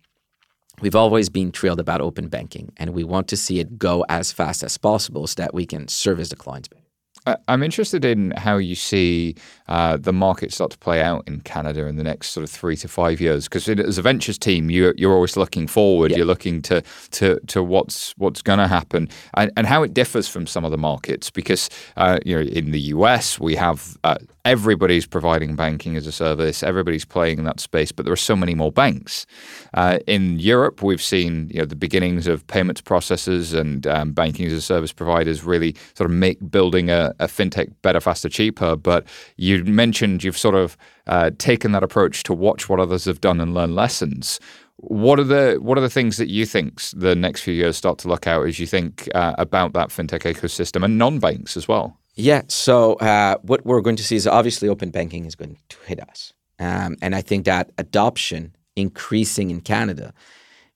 We've 0.80 0.96
always 0.96 1.28
been 1.28 1.52
thrilled 1.52 1.80
about 1.80 2.00
open 2.00 2.28
banking, 2.28 2.72
and 2.76 2.90
we 2.90 3.04
want 3.04 3.28
to 3.28 3.36
see 3.36 3.60
it 3.60 3.78
go 3.78 4.04
as 4.08 4.32
fast 4.32 4.62
as 4.62 4.76
possible 4.78 5.26
so 5.26 5.42
that 5.42 5.54
we 5.54 5.64
can 5.64 5.86
service 5.88 6.30
the 6.30 6.36
clients 6.36 6.68
better. 6.68 6.81
I- 7.26 7.36
I'm 7.48 7.62
interested 7.62 8.04
in 8.04 8.32
how 8.32 8.56
you 8.56 8.74
see 8.74 9.36
uh, 9.68 9.96
the 9.96 10.12
market 10.12 10.52
start 10.52 10.70
to 10.72 10.78
play 10.78 11.00
out 11.00 11.24
in 11.26 11.40
Canada 11.40 11.86
in 11.86 11.96
the 11.96 12.02
next 12.02 12.30
sort 12.30 12.44
of 12.44 12.50
three 12.50 12.76
to 12.76 12.88
five 12.88 13.20
years. 13.20 13.44
Because 13.48 13.68
as 13.68 13.96
a 13.98 14.02
ventures 14.02 14.38
team, 14.38 14.70
you're, 14.70 14.94
you're 14.96 15.14
always 15.14 15.36
looking 15.36 15.66
forward. 15.66 16.10
Yeah. 16.10 16.18
You're 16.18 16.26
looking 16.26 16.62
to 16.62 16.82
to, 17.12 17.38
to 17.46 17.62
what's 17.62 18.12
what's 18.18 18.42
going 18.42 18.58
to 18.58 18.66
happen 18.68 19.08
and, 19.34 19.50
and 19.56 19.66
how 19.66 19.82
it 19.82 19.94
differs 19.94 20.28
from 20.28 20.46
some 20.46 20.64
of 20.64 20.70
the 20.70 20.78
markets. 20.78 21.30
Because 21.30 21.70
uh, 21.96 22.18
you 22.26 22.36
know, 22.36 22.42
in 22.42 22.72
the 22.72 22.80
US, 22.80 23.38
we 23.38 23.54
have 23.54 23.96
uh, 24.04 24.16
everybody's 24.44 25.06
providing 25.06 25.54
banking 25.54 25.96
as 25.96 26.06
a 26.06 26.12
service. 26.12 26.62
Everybody's 26.62 27.04
playing 27.04 27.38
in 27.38 27.44
that 27.44 27.60
space, 27.60 27.92
but 27.92 28.04
there 28.04 28.12
are 28.12 28.16
so 28.16 28.34
many 28.36 28.54
more 28.54 28.72
banks. 28.72 29.26
Uh, 29.74 30.00
in 30.06 30.38
Europe, 30.38 30.82
we've 30.82 31.02
seen 31.02 31.48
you 31.52 31.60
know 31.60 31.66
the 31.66 31.76
beginnings 31.76 32.26
of 32.26 32.46
payments 32.46 32.80
processors 32.82 33.58
and 33.58 33.86
um, 33.86 34.12
banking 34.12 34.46
as 34.46 34.52
a 34.52 34.60
service 34.60 34.92
providers 34.92 35.44
really 35.44 35.74
sort 35.94 36.10
of 36.10 36.16
make 36.16 36.38
building 36.50 36.90
a, 36.90 37.11
a 37.18 37.26
fintech 37.26 37.72
better, 37.82 38.00
faster, 38.00 38.28
cheaper. 38.28 38.76
But 38.76 39.06
you 39.36 39.64
mentioned 39.64 40.24
you've 40.24 40.38
sort 40.38 40.54
of 40.54 40.76
uh, 41.06 41.30
taken 41.38 41.72
that 41.72 41.82
approach 41.82 42.22
to 42.24 42.34
watch 42.34 42.68
what 42.68 42.80
others 42.80 43.04
have 43.04 43.20
done 43.20 43.40
and 43.40 43.54
learn 43.54 43.74
lessons. 43.74 44.40
What 44.76 45.20
are 45.20 45.24
the 45.24 45.58
what 45.60 45.78
are 45.78 45.82
the 45.82 45.90
things 45.90 46.16
that 46.16 46.28
you 46.28 46.44
think 46.44 46.82
the 46.94 47.14
next 47.14 47.42
few 47.42 47.54
years 47.54 47.76
start 47.76 47.98
to 47.98 48.08
look 48.08 48.26
out 48.26 48.46
as 48.46 48.58
you 48.58 48.66
think 48.66 49.08
uh, 49.14 49.34
about 49.38 49.74
that 49.74 49.88
fintech 49.90 50.22
ecosystem 50.22 50.84
and 50.84 50.98
non-banks 50.98 51.56
as 51.56 51.68
well? 51.68 51.98
Yeah. 52.14 52.42
So 52.48 52.94
uh, 52.94 53.36
what 53.42 53.64
we're 53.64 53.80
going 53.80 53.96
to 53.96 54.04
see 54.04 54.16
is 54.16 54.26
obviously 54.26 54.68
open 54.68 54.90
banking 54.90 55.24
is 55.24 55.34
going 55.34 55.56
to 55.68 55.76
hit 55.86 56.00
us, 56.00 56.32
um, 56.58 56.96
and 57.00 57.14
I 57.14 57.22
think 57.22 57.44
that 57.44 57.70
adoption 57.78 58.56
increasing 58.74 59.50
in 59.50 59.60
Canada 59.60 60.12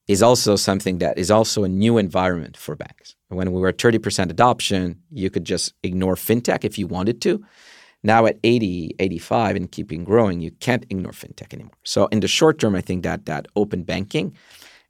is 0.07 0.23
also 0.23 0.55
something 0.55 0.99
that 0.99 1.17
is 1.17 1.29
also 1.29 1.63
a 1.63 1.67
new 1.67 1.97
environment 1.97 2.55
for 2.55 2.75
banks. 2.75 3.16
When 3.29 3.51
we 3.51 3.59
were 3.59 3.69
at 3.69 3.77
30% 3.77 4.29
adoption, 4.29 5.01
you 5.11 5.29
could 5.29 5.43
just 5.43 5.73
ignore 5.83 6.15
fintech 6.15 6.63
if 6.63 6.77
you 6.77 6.87
wanted 6.87 7.21
to. 7.21 7.43
Now 8.03 8.25
at 8.25 8.37
80, 8.43 8.95
85 8.99 9.55
and 9.55 9.71
keeping 9.71 10.03
growing, 10.03 10.39
you 10.39 10.51
can't 10.51 10.85
ignore 10.89 11.11
fintech 11.11 11.53
anymore. 11.53 11.73
So 11.83 12.07
in 12.07 12.21
the 12.21 12.27
short 12.27 12.59
term, 12.59 12.75
I 12.75 12.81
think 12.81 13.03
that 13.03 13.25
that 13.25 13.47
open 13.55 13.83
banking 13.83 14.35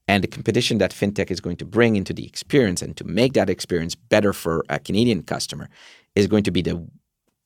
and 0.07 0.23
the 0.23 0.27
competition 0.27 0.77
that 0.77 0.91
fintech 0.91 1.31
is 1.31 1.41
going 1.41 1.57
to 1.57 1.65
bring 1.65 1.95
into 1.95 2.13
the 2.13 2.25
experience 2.25 2.81
and 2.81 2.95
to 2.97 3.03
make 3.03 3.33
that 3.33 3.49
experience 3.49 3.95
better 3.95 4.33
for 4.33 4.63
a 4.69 4.79
Canadian 4.79 5.23
customer 5.23 5.69
is 6.15 6.27
going 6.27 6.43
to 6.43 6.51
be 6.51 6.61
the 6.61 6.85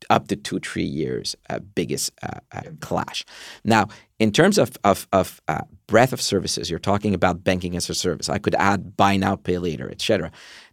up 0.09 0.27
to 0.27 0.35
two 0.35 0.59
three 0.59 0.83
years 0.83 1.35
uh, 1.49 1.59
biggest 1.59 2.11
uh, 2.23 2.39
uh, 2.51 2.61
clash. 2.79 3.23
Now, 3.63 3.87
in 4.19 4.31
terms 4.31 4.57
of 4.57 4.71
of, 4.83 5.07
of 5.13 5.41
uh, 5.47 5.61
breadth 5.87 6.13
of 6.13 6.21
services, 6.21 6.69
you're 6.69 6.79
talking 6.79 7.13
about 7.13 7.43
banking 7.43 7.75
as 7.75 7.89
a 7.89 7.93
service. 7.93 8.29
I 8.29 8.39
could 8.39 8.55
add 8.55 8.97
buy 8.97 9.15
now, 9.17 9.35
pay 9.35 9.57
later, 9.57 9.89
etc. 9.89 10.31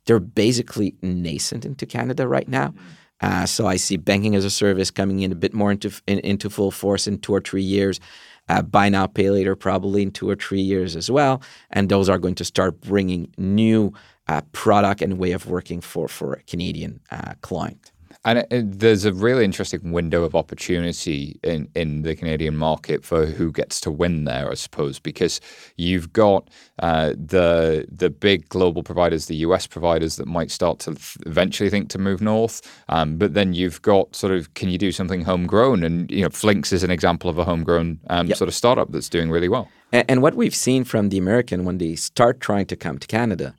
They're 0.09 0.19
basically 0.19 0.95
nascent 1.03 1.67
into 1.67 1.85
Canada 1.85 2.27
right 2.27 2.49
now. 2.49 2.73
Uh, 3.21 3.45
so 3.45 3.67
I 3.67 3.77
see 3.77 3.99
banking 3.99 4.35
as 4.35 4.45
a 4.45 4.51
service 4.51 4.91
coming 4.91 5.21
in 5.21 5.33
a 5.33 5.35
bit 5.35 5.53
more 5.53 5.71
into 5.71 5.93
in, 6.07 6.19
into 6.21 6.49
full 6.49 6.71
force 6.71 7.07
in 7.07 7.19
two 7.19 7.35
or 7.35 7.43
three 7.43 7.63
years. 7.63 8.01
Uh, 8.49 8.63
buy 8.63 8.89
now, 8.89 9.07
pay 9.07 9.31
later, 9.31 9.55
probably 9.55 10.03
in 10.03 10.11
two 10.11 10.31
or 10.31 10.35
three 10.35 10.63
years 10.63 10.97
as 10.97 11.11
well. 11.11 11.43
And 11.71 11.91
those 11.91 12.09
are 12.09 12.17
going 12.17 12.37
to 12.37 12.45
start 12.45 12.81
bringing 12.81 13.31
new 13.37 13.93
uh, 14.29 14.41
product 14.53 15.03
and 15.03 15.19
way 15.19 15.33
of 15.33 15.47
working 15.47 15.83
for 15.83 16.09
for 16.09 16.33
a 16.33 16.43
Canadian 16.45 17.01
uh, 17.11 17.35
client. 17.43 17.93
And 18.29 18.41
it, 18.41 18.47
it, 18.51 18.79
there's 18.81 19.07
a 19.07 19.13
really 19.15 19.43
interesting 19.43 19.91
window 19.91 20.23
of 20.23 20.35
opportunity 20.35 21.41
in, 21.43 21.67
in 21.75 22.03
the 22.03 22.15
Canadian 22.15 22.59
market 22.59 23.03
for 23.03 23.25
who 23.25 23.51
gets 23.51 23.81
to 23.81 23.91
win 23.91 24.25
there, 24.25 24.51
I 24.51 24.55
suppose, 24.55 24.99
because 24.99 25.41
you've 25.79 26.13
got 26.13 26.51
uh, 26.81 27.15
the 27.17 27.87
the 27.91 28.11
big 28.11 28.47
global 28.51 28.83
providers, 28.83 29.27
the 29.27 29.37
US 29.37 29.67
providers 29.67 30.17
that 30.17 30.29
might 30.29 30.51
start 30.51 30.79
to 30.81 30.91
eventually 31.25 31.71
think 31.71 31.89
to 31.89 31.99
move 31.99 32.21
north, 32.21 32.61
um, 32.91 33.17
but 33.17 33.33
then 33.33 33.55
you've 33.55 33.81
got 33.81 34.15
sort 34.15 34.35
of 34.35 34.53
can 34.53 34.69
you 34.69 34.77
do 34.77 34.93
something 34.93 35.23
homegrown? 35.23 35.83
And 35.83 36.11
you 36.11 36.21
know, 36.21 36.29
Flinks 36.29 36.71
is 36.71 36.85
an 36.85 36.91
example 36.91 37.31
of 37.31 37.39
a 37.39 37.45
homegrown 37.45 37.99
um, 38.11 38.27
yep. 38.27 38.37
sort 38.37 38.49
of 38.49 38.55
startup 38.55 38.93
that's 38.93 39.09
doing 39.09 39.31
really 39.31 39.49
well. 39.49 39.71
And, 39.91 40.05
and 40.07 40.23
what 40.23 40.35
we've 40.35 40.55
seen 40.55 40.85
from 40.85 41.09
the 41.09 41.17
American 41.17 41.65
when 41.65 41.79
they 41.79 41.95
start 41.95 42.41
trying 42.41 42.67
to 42.67 42.77
come 42.77 42.99
to 42.99 43.07
Canada 43.07 43.55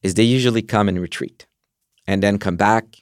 is 0.00 0.14
they 0.14 0.22
usually 0.22 0.62
come 0.62 0.88
and 0.88 1.00
retreat, 1.00 1.48
and 2.06 2.22
then 2.22 2.38
come 2.38 2.54
back 2.56 3.01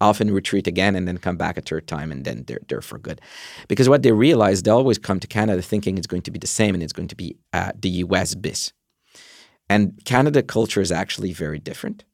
often 0.00 0.30
retreat 0.30 0.66
again 0.66 0.94
and 0.94 1.08
then 1.08 1.18
come 1.18 1.36
back 1.36 1.56
a 1.56 1.60
third 1.60 1.86
time 1.86 2.12
and 2.12 2.24
then 2.24 2.44
they're, 2.46 2.60
they're 2.68 2.80
for 2.80 2.98
good. 2.98 3.20
Because 3.66 3.88
what 3.88 4.02
they 4.02 4.12
realize, 4.12 4.62
they 4.62 4.70
always 4.70 4.98
come 4.98 5.20
to 5.20 5.26
Canada 5.26 5.62
thinking 5.62 5.98
it's 5.98 6.06
going 6.06 6.22
to 6.22 6.30
be 6.30 6.38
the 6.38 6.46
same 6.46 6.74
and 6.74 6.82
it's 6.82 6.92
going 6.92 7.08
to 7.08 7.16
be 7.16 7.36
uh, 7.52 7.72
the 7.78 7.90
US 8.04 8.34
bis. 8.34 8.72
And 9.68 10.00
Canada 10.04 10.42
culture 10.42 10.80
is 10.80 10.92
actually 10.92 11.32
very 11.32 11.58
different. 11.58 12.04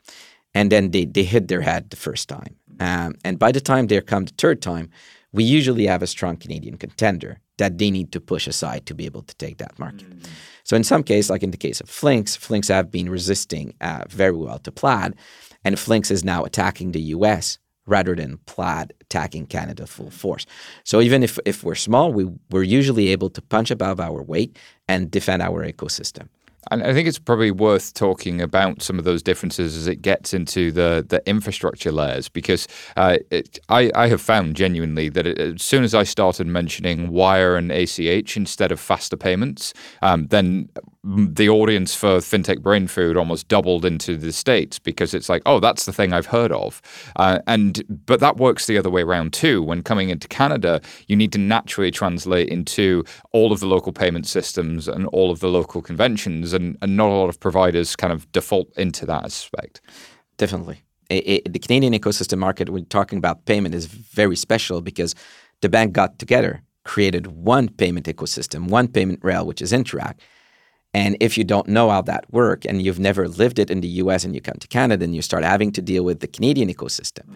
And 0.55 0.71
then 0.73 0.91
they, 0.93 1.05
they 1.05 1.25
hit 1.25 1.49
their 1.49 1.61
head 1.61 1.91
the 1.91 1.97
first 1.97 2.29
time. 2.29 2.57
Um, 2.81 3.14
and 3.25 3.38
by 3.38 3.53
the 3.53 3.61
time 3.61 3.87
they 3.87 4.00
come 4.00 4.25
the 4.25 4.35
third 4.38 4.62
time, 4.62 4.91
we 5.33 5.45
usually 5.45 5.87
have 5.87 6.03
a 6.03 6.07
strong 6.07 6.37
Canadian 6.37 6.76
contender 6.76 7.41
that 7.59 7.79
they 7.79 7.91
need 7.91 8.12
to 8.12 8.21
push 8.21 8.47
aside 8.47 8.87
to 8.87 8.95
be 8.95 9.05
able 9.05 9.23
to 9.23 9.35
take 9.37 9.59
that 9.59 9.79
market. 9.79 10.09
Mm-hmm. 10.09 10.33
So 10.64 10.76
in 10.76 10.85
some 10.85 11.03
case, 11.03 11.29
like 11.29 11.43
in 11.43 11.50
the 11.50 11.57
case 11.57 11.81
of 11.81 11.88
Flinks, 11.88 12.37
Flinks 12.37 12.69
have 12.69 12.91
been 12.91 13.09
resisting 13.09 13.75
uh, 13.81 14.05
very 14.09 14.37
well 14.37 14.59
to 14.61 14.73
Plaid, 14.73 15.14
and 15.64 15.79
Flinks 15.79 16.11
is 16.11 16.25
now 16.25 16.45
attacking 16.45 16.93
the 16.93 17.00
U.S 17.00 17.59
rather 17.87 18.14
than 18.14 18.38
Plaid 18.47 18.93
attacking 19.00 19.47
Canada 19.47 19.87
full 19.87 20.11
force. 20.11 20.47
So 20.85 21.00
even 21.00 21.23
if, 21.23 21.38
if 21.45 21.62
we're 21.62 21.75
small, 21.75 22.12
we, 22.12 22.31
we're 22.50 22.62
usually 22.62 23.09
able 23.09 23.31
to 23.31 23.43
punch 23.43 23.71
above 23.71 24.00
our 24.00 24.23
weight 24.23 24.59
and 24.88 25.11
defend 25.11 25.43
our 25.43 25.67
ecosystem. 25.67 26.29
And 26.71 26.83
I 26.83 26.95
think 26.95 27.07
it's 27.07 27.19
probably 27.19 27.50
worth 27.50 27.93
talking 27.93 28.41
about 28.41 28.81
some 28.81 28.99
of 28.99 29.05
those 29.05 29.23
differences 29.23 29.76
as 29.76 29.87
it 29.87 30.00
gets 30.00 30.33
into 30.33 30.73
the, 30.73 31.05
the 31.07 31.23
infrastructure 31.29 31.93
layers, 31.93 32.31
because 32.31 32.67
uh, 32.97 33.19
it, 33.31 33.59
I, 33.69 33.91
I 33.95 34.09
have 34.09 34.23
found 34.23 34.57
genuinely 34.57 35.11
that 35.11 35.26
it, 35.26 35.38
as 35.38 35.62
soon 35.62 35.85
as 35.85 35.95
I 35.95 36.05
started 36.05 36.47
mentioning 36.47 37.11
wire 37.11 37.57
and 37.57 37.71
ACH 37.71 38.37
instead 38.37 38.73
of 38.73 38.81
faster 38.81 39.17
payments, 39.17 39.75
um, 40.00 40.29
then 40.29 40.71
the 41.05 41.51
audience 41.51 41.95
for 41.95 42.17
fintech 42.17 42.63
brain 42.63 42.87
food 42.87 43.17
almost 43.17 43.47
doubled 43.49 43.85
into 43.85 44.17
the 44.17 44.33
states 44.33 44.79
because 44.79 45.13
it's 45.13 45.29
like 45.29 45.43
oh 45.45 45.61
that's 45.61 45.85
the 45.85 45.93
thing 45.93 46.13
i've 46.13 46.27
heard 46.27 46.51
of. 46.51 46.81
Uh, 47.17 47.41
and 47.47 47.83
but 48.07 48.21
that 48.21 48.39
works 48.39 48.67
the 48.67 48.79
other 48.79 48.89
way 48.89 49.03
around 49.03 49.33
too. 49.33 49.63
When 49.63 49.83
coming 49.83 50.09
into 50.09 50.27
canada 50.29 50.81
you 51.07 51.15
need 51.15 51.33
to 51.33 51.39
naturally 51.39 51.91
translate 51.91 52.49
into 52.49 53.05
all 53.33 53.53
of 53.53 53.61
the 53.61 53.67
local 53.67 53.93
payment 53.93 54.27
systems 54.27 54.89
and 54.89 55.07
all 55.09 55.31
of 55.31 55.41
the 55.41 55.49
local 55.49 55.83
conventions 55.83 56.55
and, 56.55 56.79
and 56.81 56.97
not 56.97 57.09
a 57.09 57.15
lot 57.15 57.29
of 57.29 57.39
providers 57.39 57.97
kind 57.97 58.13
of 58.13 58.31
default 58.33 58.73
into 58.77 59.05
that 59.05 59.25
aspect. 59.25 59.83
Definitely. 60.39 60.83
It, 61.11 61.29
it, 61.29 61.53
the 61.53 61.59
canadian 61.59 61.93
ecosystem 61.93 62.39
market 62.39 62.71
when 62.71 62.87
talking 62.87 63.19
about 63.19 63.45
payment 63.45 63.75
is 63.75 63.87
very 63.87 64.37
special 64.37 64.81
because 64.81 65.15
the 65.61 65.69
bank 65.69 65.93
got 65.93 66.19
together 66.19 66.63
created 66.85 67.27
one 67.27 67.69
payment 67.69 68.07
ecosystem 68.07 68.69
one 68.69 68.89
payment 68.89 69.21
rail 69.23 69.47
which 69.47 69.61
is 69.61 69.71
interac 69.71 70.15
and 70.95 71.17
if 71.21 71.37
you 71.37 71.45
don't 71.45 71.69
know 71.69 71.91
how 71.91 72.01
that 72.03 72.25
works 72.33 72.67
and 72.67 72.81
you've 72.81 73.01
never 73.01 73.29
lived 73.29 73.59
it 73.59 73.71
in 73.71 73.81
the 73.81 73.89
US 74.03 74.25
and 74.25 74.35
you 74.35 74.41
come 74.41 74.59
to 74.61 74.69
Canada 74.69 75.05
and 75.05 75.15
you 75.15 75.23
start 75.23 75.45
having 75.45 75.73
to 75.73 75.83
deal 75.83 76.05
with 76.05 76.21
the 76.21 76.29
Canadian 76.29 76.73
ecosystem 76.73 77.27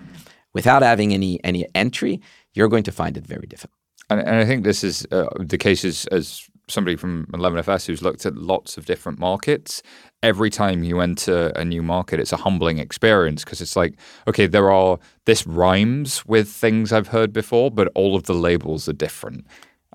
without 0.55 0.83
having 0.83 1.13
any 1.13 1.43
any 1.45 1.67
entry, 1.75 2.21
you're 2.55 2.69
going 2.69 2.85
to 2.85 2.93
find 2.93 3.17
it 3.17 3.27
very 3.27 3.47
difficult. 3.47 3.79
And, 4.11 4.21
and 4.21 4.37
I 4.37 4.45
think 4.45 4.65
this 4.65 4.83
is 4.83 5.07
uh, 5.11 5.27
the 5.39 5.59
case 5.59 5.85
as, 5.85 6.07
as 6.07 6.49
somebody 6.69 6.97
from 6.97 7.27
11FS 7.33 7.87
who's 7.87 8.03
looked 8.03 8.25
at 8.27 8.37
lots 8.37 8.77
of 8.77 8.87
different 8.87 9.19
markets. 9.19 9.83
Every 10.23 10.51
time 10.51 10.83
you 10.83 11.01
enter 11.01 11.53
a 11.57 11.65
new 11.65 11.83
market, 11.83 12.21
it's 12.21 12.33
a 12.33 12.37
humbling 12.37 12.79
experience 12.79 13.45
because 13.45 13.61
it's 13.61 13.77
like, 13.77 13.95
okay, 14.27 14.47
there 14.47 14.71
are, 14.71 14.99
this 15.25 15.47
rhymes 15.47 16.25
with 16.27 16.49
things 16.49 16.93
I've 16.93 17.09
heard 17.09 17.33
before, 17.33 17.71
but 17.71 17.89
all 17.95 18.17
of 18.17 18.25
the 18.25 18.35
labels 18.35 18.89
are 18.89 18.95
different. 18.95 19.47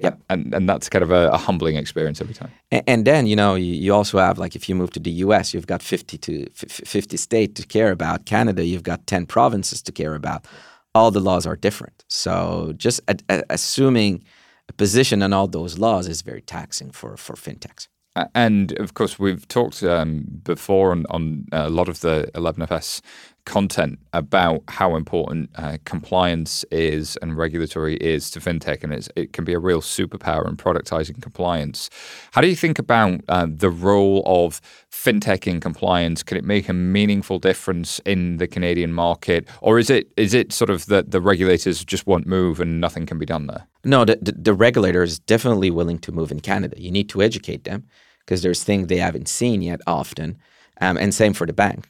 Yep. 0.03 0.21
And 0.29 0.53
and 0.53 0.69
that's 0.69 0.89
kind 0.89 1.01
of 1.01 1.11
a, 1.11 1.29
a 1.29 1.37
humbling 1.37 1.77
experience 1.77 2.19
every 2.21 2.35
time. 2.35 2.51
And, 2.71 2.83
and, 2.87 3.05
then, 3.05 3.25
you 3.25 3.37
know, 3.37 3.55
you, 3.55 3.73
you 3.73 3.93
also 3.93 4.19
have 4.19 4.37
like 4.37 4.53
if 4.55 4.67
you 4.67 4.75
move 4.75 4.91
to 4.91 4.99
the 4.99 5.11
US, 5.25 5.53
you've 5.53 5.65
got 5.65 5.81
50 5.81 6.17
to 6.17 6.49
50 6.51 7.17
states 7.17 7.61
to 7.61 7.67
care 7.67 7.91
about. 7.91 8.25
Canada, 8.25 8.65
you've 8.65 8.83
got 8.83 9.07
10 9.07 9.25
provinces 9.25 9.81
to 9.83 9.91
care 9.93 10.13
about. 10.13 10.45
All 10.93 11.09
the 11.09 11.21
laws 11.21 11.47
are 11.47 11.55
different. 11.55 12.03
So 12.09 12.73
just 12.75 12.99
a, 13.07 13.15
a, 13.29 13.43
assuming 13.49 14.23
a 14.67 14.73
position 14.73 15.23
on 15.23 15.31
all 15.31 15.47
those 15.47 15.79
laws 15.79 16.07
is 16.07 16.21
very 16.21 16.41
taxing 16.41 16.91
for 16.91 17.15
for 17.15 17.35
fintechs. 17.35 17.87
And 18.35 18.77
of 18.79 18.93
course, 18.93 19.17
we've 19.17 19.47
talked 19.47 19.81
um, 19.83 20.25
before 20.43 20.91
on, 20.91 21.05
on, 21.09 21.45
a 21.51 21.69
lot 21.69 21.89
of 21.89 22.01
the 22.01 22.29
11FS 22.35 23.01
content 23.45 23.99
about 24.13 24.63
how 24.67 24.95
important 24.95 25.49
uh, 25.55 25.77
compliance 25.85 26.63
is 26.71 27.17
and 27.17 27.37
regulatory 27.37 27.97
is 27.97 28.31
to 28.31 28.39
fintech, 28.39 28.83
and 28.83 29.09
it 29.15 29.33
can 29.33 29.43
be 29.43 29.53
a 29.53 29.59
real 29.59 29.81
superpower 29.81 30.47
in 30.47 30.55
productizing 30.55 31.21
compliance. 31.21 31.89
How 32.31 32.41
do 32.41 32.47
you 32.47 32.55
think 32.55 32.79
about 32.79 33.21
uh, 33.27 33.47
the 33.49 33.69
role 33.69 34.23
of 34.25 34.61
fintech 34.91 35.45
in 35.47 35.59
compliance? 35.59 36.23
Can 36.23 36.37
it 36.37 36.45
make 36.45 36.69
a 36.69 36.73
meaningful 36.73 37.39
difference 37.39 37.99
in 38.05 38.37
the 38.37 38.47
Canadian 38.47 38.93
market, 38.93 39.47
or 39.61 39.77
is 39.77 39.89
it 39.89 40.11
is 40.15 40.33
it 40.33 40.53
sort 40.53 40.69
of 40.69 40.85
that 40.87 41.11
the 41.11 41.21
regulators 41.21 41.83
just 41.83 42.07
won't 42.07 42.25
move 42.25 42.59
and 42.59 42.79
nothing 42.79 43.05
can 43.05 43.19
be 43.19 43.25
done 43.25 43.47
there? 43.47 43.67
No, 43.83 44.05
the, 44.05 44.17
the, 44.21 44.31
the 44.31 44.53
regulator 44.53 45.03
is 45.03 45.19
definitely 45.19 45.69
willing 45.69 45.99
to 45.99 46.11
move 46.11 46.31
in 46.31 46.39
Canada. 46.39 46.79
You 46.79 46.91
need 46.91 47.09
to 47.09 47.21
educate 47.21 47.65
them 47.65 47.87
because 48.19 48.41
there's 48.41 48.63
things 48.63 48.87
they 48.87 48.97
haven't 48.97 49.27
seen 49.27 49.61
yet 49.61 49.81
often, 49.85 50.37
um, 50.79 50.95
and 50.97 51.13
same 51.13 51.33
for 51.33 51.45
the 51.45 51.53
bank 51.53 51.89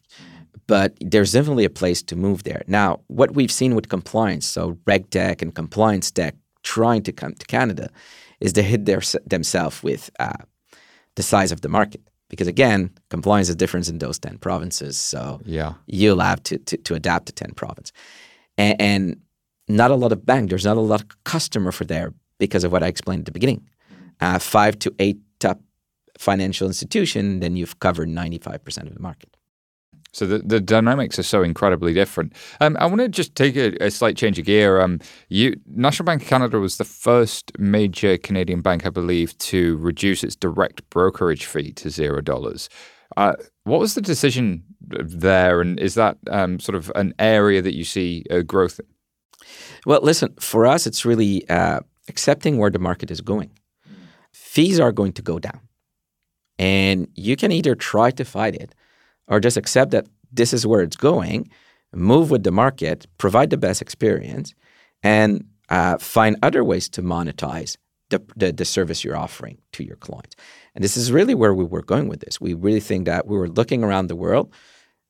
but 0.67 0.95
there's 1.01 1.31
definitely 1.31 1.65
a 1.65 1.69
place 1.69 2.01
to 2.03 2.15
move 2.15 2.43
there. 2.43 2.63
Now, 2.67 3.01
what 3.07 3.33
we've 3.33 3.51
seen 3.51 3.75
with 3.75 3.89
compliance, 3.89 4.45
so 4.45 4.77
RegTech 4.85 5.41
and 5.41 5.53
Compliance 5.53 6.11
Tech 6.11 6.35
trying 6.63 7.03
to 7.03 7.11
come 7.11 7.33
to 7.35 7.45
Canada, 7.45 7.89
is 8.39 8.53
they 8.53 8.63
hit 8.63 8.85
their, 8.85 9.01
themselves 9.25 9.83
with 9.83 10.09
uh, 10.19 10.33
the 11.15 11.23
size 11.23 11.51
of 11.51 11.61
the 11.61 11.69
market. 11.69 12.01
Because 12.29 12.47
again, 12.47 12.89
compliance 13.09 13.49
is 13.49 13.55
different 13.55 13.87
in 13.89 13.99
those 13.99 14.17
10 14.19 14.39
provinces. 14.39 14.97
So 14.97 15.39
yeah. 15.45 15.73
you'll 15.85 16.19
have 16.19 16.41
to, 16.43 16.57
to, 16.57 16.77
to 16.77 16.95
adapt 16.95 17.27
to 17.27 17.33
10 17.33 17.51
provinces. 17.51 17.93
And, 18.57 18.81
and, 18.81 19.19
not 19.69 19.91
a 19.91 19.95
lot 19.95 20.11
of 20.11 20.25
bank, 20.25 20.49
there's 20.49 20.65
not 20.65 20.75
a 20.75 20.81
lot 20.81 21.01
of 21.01 21.23
customer 21.23 21.71
for 21.71 21.85
there 21.85 22.13
because 22.37 22.65
of 22.65 22.73
what 22.73 22.83
I 22.83 22.87
explained 22.87 23.21
at 23.21 23.25
the 23.27 23.31
beginning. 23.31 23.65
Uh, 24.19 24.37
five 24.37 24.77
to 24.79 24.93
eight 24.99 25.19
top 25.39 25.61
financial 26.17 26.67
institution, 26.67 27.39
then 27.39 27.55
you've 27.55 27.79
covered 27.79 28.09
95% 28.09 28.87
of 28.87 28.93
the 28.93 28.99
market. 28.99 29.35
So 30.13 30.27
the, 30.27 30.39
the 30.39 30.61
dynamics 30.61 31.17
are 31.17 31.23
so 31.23 31.41
incredibly 31.41 31.93
different. 31.93 32.33
Um, 32.61 32.77
I 32.79 32.85
want 32.85 33.01
to 33.01 33.09
just 33.09 33.35
take 33.35 33.55
a, 33.55 33.75
a, 33.83 33.89
slight 33.89 34.15
change 34.15 34.37
of 34.37 34.45
gear. 34.45 34.79
Um, 34.79 34.99
you, 35.27 35.59
National 35.65 36.05
Bank 36.05 36.21
of 36.21 36.27
Canada 36.27 36.59
was 36.59 36.77
the 36.77 36.85
first 36.85 37.51
major 37.57 38.17
Canadian 38.19 38.61
bank, 38.61 38.85
I 38.85 38.89
believe, 38.89 39.35
to 39.39 39.75
reduce 39.77 40.23
its 40.23 40.35
direct 40.35 40.87
brokerage 40.91 41.45
fee 41.45 41.71
to 41.73 41.89
zero 41.89 42.21
dollars. 42.21 42.69
Uh, 43.17 43.33
what 43.63 43.79
was 43.79 43.95
the 43.95 44.01
decision 44.01 44.63
there, 44.81 45.61
and 45.61 45.79
is 45.79 45.95
that 45.95 46.17
um, 46.29 46.59
sort 46.59 46.75
of 46.75 46.91
an 46.95 47.13
area 47.17 47.61
that 47.61 47.75
you 47.75 47.83
see 47.83 48.23
uh, 48.29 48.41
growth 48.41 48.79
in? 48.79 48.85
Well, 49.85 50.01
listen, 50.01 50.35
for 50.39 50.67
us, 50.67 50.85
it's 50.85 51.05
really 51.05 51.47
uh, 51.49 51.79
accepting 52.07 52.57
where 52.57 52.69
the 52.69 52.79
market 52.79 53.09
is 53.09 53.21
going. 53.21 53.51
Fees 54.31 54.79
are 54.79 54.91
going 54.91 55.13
to 55.13 55.21
go 55.23 55.39
down, 55.39 55.61
and 56.59 57.07
you 57.15 57.35
can 57.35 57.51
either 57.51 57.73
try 57.73 58.11
to 58.11 58.23
fight 58.23 58.55
it 58.55 58.75
or 59.27 59.39
just 59.39 59.57
accept 59.57 59.91
that 59.91 60.07
this 60.31 60.53
is 60.53 60.65
where 60.65 60.81
it's 60.81 60.95
going, 60.95 61.49
move 61.93 62.31
with 62.31 62.43
the 62.43 62.51
market, 62.51 63.05
provide 63.17 63.49
the 63.49 63.57
best 63.57 63.81
experience, 63.81 64.53
and 65.03 65.45
uh, 65.69 65.97
find 65.97 66.37
other 66.41 66.63
ways 66.63 66.89
to 66.89 67.01
monetize 67.01 67.77
the, 68.09 68.21
the, 68.35 68.51
the, 68.51 68.65
service 68.65 69.03
you're 69.03 69.17
offering 69.17 69.57
to 69.71 69.83
your 69.83 69.95
clients. 69.97 70.35
And 70.75 70.83
this 70.83 70.97
is 70.97 71.11
really 71.11 71.33
where 71.33 71.53
we 71.53 71.63
were 71.63 71.81
going 71.81 72.07
with 72.07 72.19
this. 72.19 72.39
We 72.39 72.53
really 72.53 72.79
think 72.79 73.05
that 73.05 73.27
we 73.27 73.37
were 73.37 73.49
looking 73.49 73.83
around 73.83 74.07
the 74.07 74.15
world, 74.15 74.53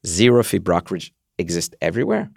zero 0.06 0.44
fee 0.44 0.60
brokerage 0.60 1.12
exists 1.38 1.76
everywhere. 1.82 2.30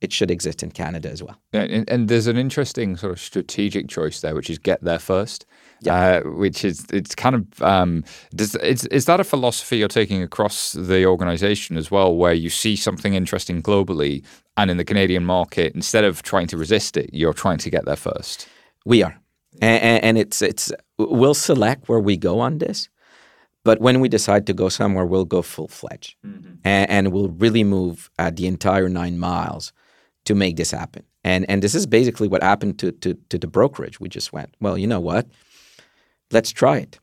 It 0.00 0.12
should 0.12 0.30
exist 0.30 0.62
in 0.62 0.70
Canada 0.70 1.10
as 1.10 1.22
well. 1.22 1.36
And, 1.52 1.88
and 1.90 2.08
there's 2.08 2.26
an 2.26 2.38
interesting 2.38 2.96
sort 2.96 3.12
of 3.12 3.20
strategic 3.20 3.88
choice 3.88 4.20
there, 4.20 4.34
which 4.34 4.48
is 4.48 4.58
get 4.58 4.82
there 4.82 4.98
first 4.98 5.46
yeah. 5.80 6.20
uh, 6.24 6.30
which 6.30 6.64
is 6.64 6.86
it's 6.92 7.14
kind 7.14 7.34
of 7.34 7.62
um, 7.62 8.04
does 8.34 8.54
is 8.56 8.86
is 8.86 9.06
that 9.06 9.20
a 9.20 9.24
philosophy 9.24 9.78
you're 9.78 9.88
taking 9.88 10.22
across 10.22 10.72
the 10.72 11.06
organization 11.06 11.76
as 11.76 11.90
well, 11.90 12.14
where 12.14 12.32
you 12.32 12.50
see 12.50 12.76
something 12.76 13.14
interesting 13.14 13.62
globally 13.62 14.24
and 14.56 14.70
in 14.70 14.76
the 14.76 14.84
Canadian 14.84 15.24
market, 15.24 15.74
instead 15.74 16.04
of 16.04 16.22
trying 16.22 16.46
to 16.48 16.56
resist 16.56 16.96
it, 16.96 17.10
you're 17.12 17.32
trying 17.32 17.58
to 17.58 17.70
get 17.70 17.84
there 17.84 17.96
first. 17.96 18.48
We 18.84 19.02
are, 19.02 19.18
and, 19.60 20.04
and 20.04 20.18
it's 20.18 20.42
it's 20.42 20.72
we'll 20.98 21.34
select 21.34 21.88
where 21.88 22.00
we 22.00 22.16
go 22.16 22.40
on 22.40 22.58
this. 22.58 22.88
But 23.62 23.78
when 23.78 24.00
we 24.00 24.08
decide 24.08 24.46
to 24.46 24.54
go 24.54 24.70
somewhere, 24.70 25.04
we'll 25.04 25.26
go 25.26 25.42
full 25.42 25.68
fledged, 25.68 26.16
mm-hmm. 26.24 26.54
and, 26.64 26.90
and, 26.90 27.12
we'll 27.12 27.28
really 27.28 27.62
move 27.62 28.10
uh, 28.18 28.30
the 28.34 28.46
entire 28.46 28.88
nine 28.88 29.18
miles 29.18 29.74
to 30.24 30.34
make 30.34 30.56
this 30.56 30.70
happen. 30.70 31.04
And 31.24 31.48
and 31.50 31.62
this 31.62 31.74
is 31.74 31.86
basically 31.86 32.28
what 32.28 32.42
happened 32.42 32.78
to 32.78 32.92
to, 32.92 33.14
to 33.28 33.38
the 33.38 33.46
brokerage. 33.46 34.00
We 34.00 34.08
just 34.08 34.32
went, 34.32 34.54
well, 34.60 34.78
you 34.78 34.86
know 34.86 35.00
what? 35.00 35.26
Let's 36.30 36.52
try 36.52 36.78
it. 36.78 36.98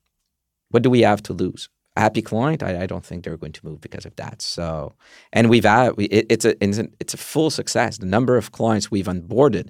What 0.70 0.84
do 0.84 0.90
we 0.90 1.02
have 1.02 1.22
to 1.24 1.34
lose? 1.34 1.70
A 1.96 2.02
happy 2.02 2.22
client? 2.22 2.64
I, 2.64 2.84
I 2.84 2.86
don't 2.86 3.06
think 3.06 3.24
they're 3.24 3.38
going 3.38 3.54
to 3.54 3.66
move 3.66 3.82
because 3.82 4.06
of 4.06 4.16
that. 4.18 4.42
So, 4.42 4.94
and 5.34 5.50
we've 5.50 5.66
had 5.66 5.98
we, 5.98 6.06
it, 6.06 6.26
it's 6.30 6.46
a 6.46 6.64
it's 6.64 6.78
a, 6.78 6.88
it's 7.00 7.14
a 7.14 7.18
full 7.18 7.50
success. 7.50 7.98
The 7.98 8.06
number 8.06 8.38
of 8.38 8.52
clients 8.52 8.92
we've 8.92 9.08
onboarded 9.08 9.70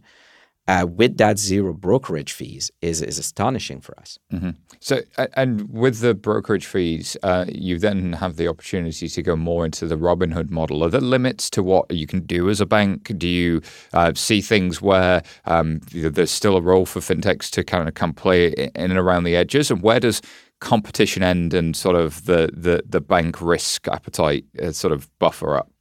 uh, 0.68 0.86
with 0.86 1.18
that 1.18 1.40
zero 1.40 1.74
brokerage 1.74 2.34
fees 2.34 2.72
is 2.82 3.02
is 3.02 3.18
astonishing 3.18 3.82
for 3.82 3.98
us. 4.00 4.20
Mm-hmm. 4.34 4.52
So, 4.80 5.02
and 5.34 5.70
with 5.70 6.00
the 6.02 6.14
brokerage 6.14 6.66
fees, 6.66 7.18
uh, 7.24 7.46
you 7.48 7.80
then 7.80 8.14
have 8.14 8.36
the 8.36 8.48
opportunity 8.48 9.08
to 9.08 9.22
go 9.22 9.36
more 9.36 9.66
into 9.66 9.88
the 9.88 9.98
Robinhood 9.98 10.50
model. 10.50 10.84
Are 10.84 10.90
there 10.90 11.02
limits 11.02 11.50
to 11.52 11.64
what 11.64 11.92
you 11.92 12.06
can 12.06 12.22
do 12.22 12.50
as 12.50 12.62
a 12.62 12.66
bank? 12.66 13.12
Do 13.18 13.28
you 13.28 13.62
uh, 13.94 14.14
see 14.14 14.42
things 14.42 14.82
where 14.82 15.24
um, 15.46 15.80
there's 15.92 16.32
still 16.32 16.58
a 16.58 16.62
role 16.62 16.86
for 16.86 17.00
fintechs 17.00 17.50
to 17.52 17.64
kind 17.64 17.88
of 17.88 17.96
come 17.96 18.14
play 18.14 18.50
in 18.50 18.70
and 18.76 18.98
around 18.98 19.24
the 19.24 19.36
edges, 19.36 19.72
and 19.72 19.82
where 19.82 20.00
does 20.00 20.22
competition 20.60 21.22
end 21.22 21.54
and 21.54 21.76
sort 21.76 21.96
of 21.96 22.26
the 22.26 22.50
the, 22.54 22.84
the 22.88 23.02
bank 23.02 23.42
risk 23.42 23.88
appetite 23.88 24.46
uh, 24.62 24.72
sort 24.72 24.92
of 24.92 25.08
buffer 25.20 25.56
up? 25.56 25.72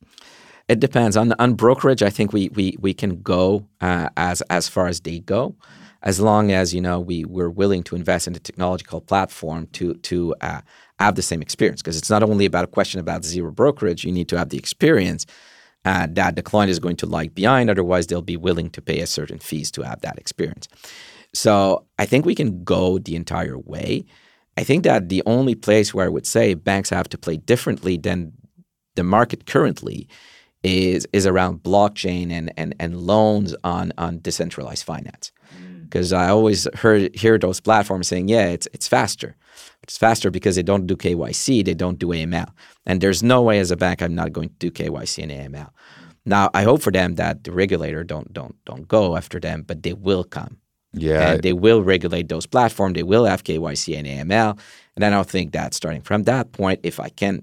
It 0.68 0.80
depends 0.80 1.16
on 1.16 1.32
on 1.38 1.54
brokerage. 1.54 2.02
I 2.02 2.10
think 2.10 2.32
we 2.32 2.48
we 2.50 2.76
we 2.80 2.92
can 2.92 3.22
go 3.22 3.66
uh, 3.80 4.08
as 4.16 4.42
as 4.42 4.68
far 4.68 4.88
as 4.88 5.00
they 5.00 5.20
go, 5.20 5.54
as 6.02 6.18
long 6.18 6.50
as 6.50 6.74
you 6.74 6.80
know 6.80 6.98
we 6.98 7.24
we're 7.24 7.50
willing 7.50 7.84
to 7.84 7.94
invest 7.94 8.26
in 8.26 8.34
a 8.34 8.40
technological 8.40 9.00
platform 9.00 9.68
to 9.74 9.94
to 9.94 10.34
uh, 10.40 10.60
have 10.98 11.14
the 11.14 11.22
same 11.22 11.40
experience. 11.40 11.82
Because 11.82 11.96
it's 11.96 12.10
not 12.10 12.24
only 12.24 12.46
about 12.46 12.64
a 12.64 12.68
question 12.68 12.98
about 12.98 13.24
zero 13.24 13.52
brokerage. 13.52 14.04
You 14.04 14.10
need 14.10 14.28
to 14.28 14.38
have 14.38 14.48
the 14.48 14.58
experience 14.58 15.24
uh, 15.84 16.08
that 16.10 16.34
the 16.34 16.42
client 16.42 16.70
is 16.70 16.80
going 16.80 16.96
to 16.96 17.06
like 17.06 17.32
behind. 17.34 17.70
Otherwise, 17.70 18.08
they'll 18.08 18.20
be 18.20 18.36
willing 18.36 18.70
to 18.70 18.82
pay 18.82 19.00
a 19.00 19.06
certain 19.06 19.38
fees 19.38 19.70
to 19.72 19.82
have 19.82 20.00
that 20.00 20.18
experience. 20.18 20.66
So 21.32 21.86
I 21.98 22.06
think 22.06 22.26
we 22.26 22.34
can 22.34 22.64
go 22.64 22.98
the 22.98 23.14
entire 23.14 23.58
way. 23.58 24.04
I 24.58 24.64
think 24.64 24.82
that 24.82 25.10
the 25.10 25.22
only 25.26 25.54
place 25.54 25.94
where 25.94 26.06
I 26.06 26.08
would 26.08 26.26
say 26.26 26.54
banks 26.54 26.90
have 26.90 27.08
to 27.10 27.18
play 27.18 27.36
differently 27.36 27.98
than 27.98 28.32
the 28.96 29.04
market 29.04 29.46
currently 29.46 30.08
is 30.62 31.06
is 31.12 31.26
around 31.26 31.62
blockchain 31.62 32.30
and 32.30 32.52
and 32.56 32.74
and 32.80 33.00
loans 33.00 33.54
on 33.64 33.92
on 33.98 34.20
decentralized 34.20 34.84
finance. 34.84 35.32
Because 35.84 36.12
mm. 36.12 36.16
I 36.16 36.28
always 36.28 36.66
heard 36.74 37.14
hear 37.14 37.38
those 37.38 37.60
platforms 37.60 38.08
saying, 38.08 38.28
yeah, 38.28 38.46
it's 38.46 38.68
it's 38.72 38.88
faster. 38.88 39.36
It's 39.82 39.96
faster 39.96 40.30
because 40.30 40.56
they 40.56 40.62
don't 40.62 40.86
do 40.86 40.96
KYC, 40.96 41.64
they 41.64 41.74
don't 41.74 41.98
do 41.98 42.08
AML. 42.08 42.48
And 42.86 43.00
there's 43.00 43.22
no 43.22 43.42
way 43.42 43.60
as 43.60 43.70
a 43.70 43.76
bank 43.76 44.02
I'm 44.02 44.14
not 44.14 44.32
going 44.32 44.48
to 44.48 44.54
do 44.58 44.70
KYC 44.70 45.22
and 45.22 45.54
AML. 45.54 45.70
Now 46.24 46.50
I 46.54 46.64
hope 46.64 46.82
for 46.82 46.90
them 46.90 47.14
that 47.14 47.44
the 47.44 47.52
regulator 47.52 48.02
don't 48.02 48.32
don't 48.32 48.56
don't 48.64 48.88
go 48.88 49.16
after 49.16 49.38
them, 49.38 49.62
but 49.62 49.82
they 49.82 49.92
will 49.92 50.24
come. 50.24 50.58
Yeah. 50.92 51.32
And 51.32 51.42
they 51.42 51.52
will 51.52 51.82
regulate 51.82 52.28
those 52.28 52.46
platforms. 52.46 52.94
They 52.94 53.02
will 53.02 53.26
have 53.26 53.44
KYC 53.44 53.96
and 53.96 54.30
AML. 54.30 54.58
And 54.96 55.04
I 55.04 55.10
don't 55.10 55.28
think 55.28 55.52
that 55.52 55.74
starting 55.74 56.00
from 56.00 56.22
that 56.24 56.52
point, 56.52 56.80
if 56.82 56.98
I 56.98 57.10
can 57.10 57.42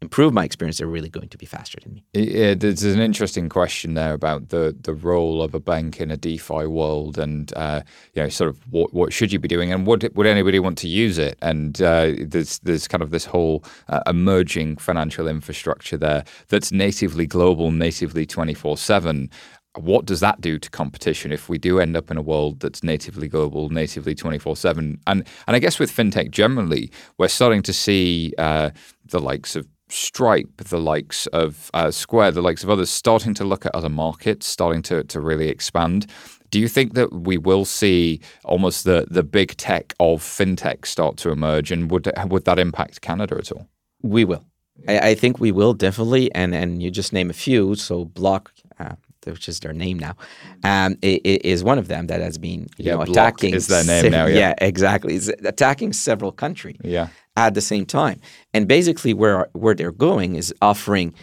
improve 0.00 0.32
my 0.32 0.44
experience, 0.44 0.78
they're 0.78 0.86
really 0.86 1.08
going 1.08 1.28
to 1.28 1.38
be 1.38 1.46
faster 1.46 1.78
than 1.82 1.94
me. 1.94 2.04
Yeah, 2.12 2.54
there's 2.54 2.84
an 2.84 3.00
interesting 3.00 3.48
question 3.48 3.94
there 3.94 4.12
about 4.12 4.50
the 4.50 4.76
the 4.80 4.94
role 4.94 5.42
of 5.42 5.54
a 5.54 5.60
bank 5.60 6.00
in 6.00 6.10
a 6.10 6.16
DeFi 6.16 6.66
world, 6.66 7.18
and 7.18 7.52
uh, 7.56 7.82
you 8.14 8.22
know, 8.22 8.28
sort 8.28 8.50
of 8.50 8.58
what 8.72 8.92
what 8.94 9.12
should 9.12 9.32
you 9.32 9.38
be 9.38 9.48
doing, 9.48 9.72
and 9.72 9.86
would 9.86 10.10
would 10.16 10.26
anybody 10.26 10.58
want 10.58 10.78
to 10.78 10.88
use 10.88 11.18
it? 11.18 11.36
And 11.42 11.80
uh, 11.82 12.12
there's 12.18 12.58
there's 12.60 12.86
kind 12.86 13.02
of 13.02 13.10
this 13.10 13.24
whole 13.24 13.64
uh, 13.88 14.00
emerging 14.06 14.76
financial 14.76 15.26
infrastructure 15.26 15.96
there 15.96 16.24
that's 16.48 16.70
natively 16.70 17.26
global, 17.26 17.70
natively 17.70 18.26
twenty 18.26 18.54
four 18.54 18.76
seven 18.76 19.30
what 19.74 20.06
does 20.06 20.18
that 20.20 20.40
do 20.40 20.58
to 20.58 20.70
competition 20.70 21.30
if 21.30 21.48
we 21.48 21.56
do 21.56 21.78
end 21.78 21.96
up 21.96 22.10
in 22.10 22.16
a 22.16 22.22
world 22.22 22.58
that's 22.58 22.82
natively 22.82 23.28
global, 23.28 23.68
natively 23.68 24.14
24 24.14 24.56
7? 24.56 24.98
And, 25.06 25.26
and 25.46 25.56
I 25.56 25.58
guess 25.60 25.78
with 25.78 25.94
fintech 25.94 26.30
generally, 26.30 26.90
we're 27.16 27.28
starting 27.28 27.62
to 27.62 27.72
see 27.72 28.34
uh, 28.38 28.70
the 29.04 29.20
likes 29.20 29.54
of 29.54 29.68
Stripe, 29.90 30.56
the 30.58 30.78
likes 30.78 31.26
of 31.28 31.70
uh, 31.74 31.90
Square, 31.90 32.32
the 32.32 32.42
likes 32.42 32.62
of 32.62 32.70
others, 32.70 32.90
starting 32.90 33.34
to 33.34 33.44
look 33.44 33.64
at 33.64 33.74
other 33.74 33.88
markets, 33.88 34.46
starting 34.46 34.82
to, 34.82 35.04
to 35.04 35.20
really 35.20 35.48
expand. 35.48 36.06
Do 36.50 36.58
you 36.58 36.68
think 36.68 36.94
that 36.94 37.12
we 37.12 37.38
will 37.38 37.64
see 37.64 38.20
almost 38.44 38.84
the, 38.84 39.06
the 39.10 39.22
big 39.22 39.56
tech 39.56 39.94
of 40.00 40.22
fintech 40.22 40.86
start 40.86 41.16
to 41.18 41.30
emerge, 41.30 41.70
and 41.70 41.90
would 41.90 42.10
would 42.26 42.44
that 42.44 42.58
impact 42.58 43.00
Canada 43.00 43.36
at 43.38 43.52
all? 43.52 43.68
We 44.02 44.24
will. 44.24 44.44
I, 44.86 45.10
I 45.10 45.14
think 45.14 45.40
we 45.40 45.52
will 45.52 45.74
definitely, 45.74 46.32
and 46.34 46.54
and 46.54 46.82
you 46.82 46.90
just 46.90 47.12
name 47.12 47.28
a 47.28 47.34
few. 47.34 47.74
So 47.74 48.06
Block, 48.06 48.52
uh, 48.78 48.94
which 49.24 49.48
is 49.48 49.60
their 49.60 49.74
name 49.74 49.98
now, 49.98 50.16
um, 50.64 50.96
it, 51.02 51.20
it 51.24 51.44
is 51.44 51.62
one 51.62 51.78
of 51.78 51.88
them 51.88 52.06
that 52.06 52.22
has 52.22 52.38
been 52.38 52.68
you 52.78 52.86
yeah, 52.86 52.94
know, 52.94 53.02
attacking. 53.02 53.52
Is 53.54 53.66
their 53.66 53.84
name 53.84 54.10
now? 54.10 54.24
Yeah. 54.26 54.38
yeah, 54.38 54.54
exactly. 54.58 55.16
It's 55.16 55.28
attacking 55.28 55.92
several 55.92 56.32
countries. 56.32 56.78
Yeah 56.82 57.08
at 57.46 57.54
the 57.54 57.60
same 57.60 57.86
time. 57.86 58.20
And 58.52 58.66
basically, 58.68 59.14
where 59.14 59.48
where 59.52 59.74
they're 59.74 59.92
going 59.92 60.36
is 60.36 60.52
offering 60.60 61.14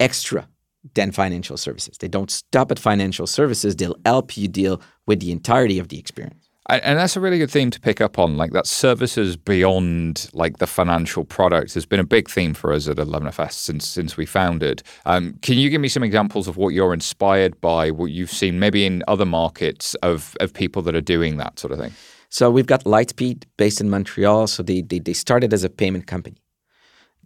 extra 0.00 0.48
than 0.94 1.12
financial 1.12 1.56
services. 1.56 1.98
They 1.98 2.08
don't 2.08 2.30
stop 2.30 2.70
at 2.70 2.78
financial 2.78 3.26
services. 3.26 3.76
They'll 3.76 4.00
help 4.06 4.36
you 4.36 4.48
deal 4.48 4.80
with 5.06 5.20
the 5.20 5.30
entirety 5.30 5.78
of 5.78 5.88
the 5.88 5.98
experience. 5.98 6.48
And 6.68 6.98
that's 6.98 7.16
a 7.16 7.20
really 7.20 7.38
good 7.38 7.50
theme 7.50 7.70
to 7.72 7.80
pick 7.80 8.00
up 8.00 8.18
on. 8.18 8.36
Like 8.36 8.52
that 8.52 8.66
services 8.66 9.36
beyond 9.36 10.30
like 10.32 10.58
the 10.58 10.66
financial 10.66 11.24
product 11.24 11.74
has 11.74 11.84
been 11.84 12.00
a 12.00 12.04
big 12.04 12.30
theme 12.30 12.54
for 12.54 12.72
us 12.72 12.86
at 12.86 12.96
11FS 12.96 13.52
since 13.52 13.88
since 13.88 14.16
we 14.16 14.24
founded. 14.24 14.82
Um, 15.04 15.34
can 15.42 15.58
you 15.58 15.68
give 15.68 15.80
me 15.80 15.88
some 15.88 16.04
examples 16.04 16.46
of 16.48 16.56
what 16.56 16.68
you're 16.68 16.94
inspired 16.94 17.60
by, 17.60 17.90
what 17.90 18.12
you've 18.12 18.30
seen 18.30 18.60
maybe 18.60 18.86
in 18.86 19.02
other 19.08 19.26
markets 19.26 19.94
of 19.96 20.36
of 20.38 20.54
people 20.54 20.80
that 20.82 20.94
are 20.94 21.00
doing 21.00 21.38
that 21.38 21.58
sort 21.58 21.72
of 21.72 21.80
thing? 21.80 21.92
So 22.30 22.50
we've 22.50 22.66
got 22.66 22.84
Lightspeed 22.84 23.44
based 23.56 23.80
in 23.80 23.90
Montreal. 23.90 24.46
So 24.46 24.62
they, 24.62 24.82
they, 24.82 25.00
they 25.00 25.12
started 25.12 25.52
as 25.52 25.64
a 25.64 25.68
payment 25.68 26.06
company. 26.06 26.38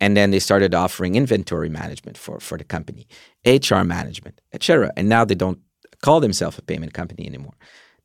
And 0.01 0.17
then 0.17 0.31
they 0.33 0.41
started 0.41 0.75
offering 0.75 1.15
inventory 1.15 1.69
management 1.69 2.19
for, 2.19 2.41
for 2.41 2.59
the 2.59 2.65
company, 2.65 3.07
HR 3.47 3.85
management, 3.85 4.41
etc. 4.53 4.93
And 4.97 5.09
now 5.09 5.25
they 5.25 5.37
don't 5.37 5.61
call 6.03 6.19
themselves 6.19 6.59
a 6.59 6.63
payment 6.63 6.95
company 6.95 7.27
anymore. 7.27 7.55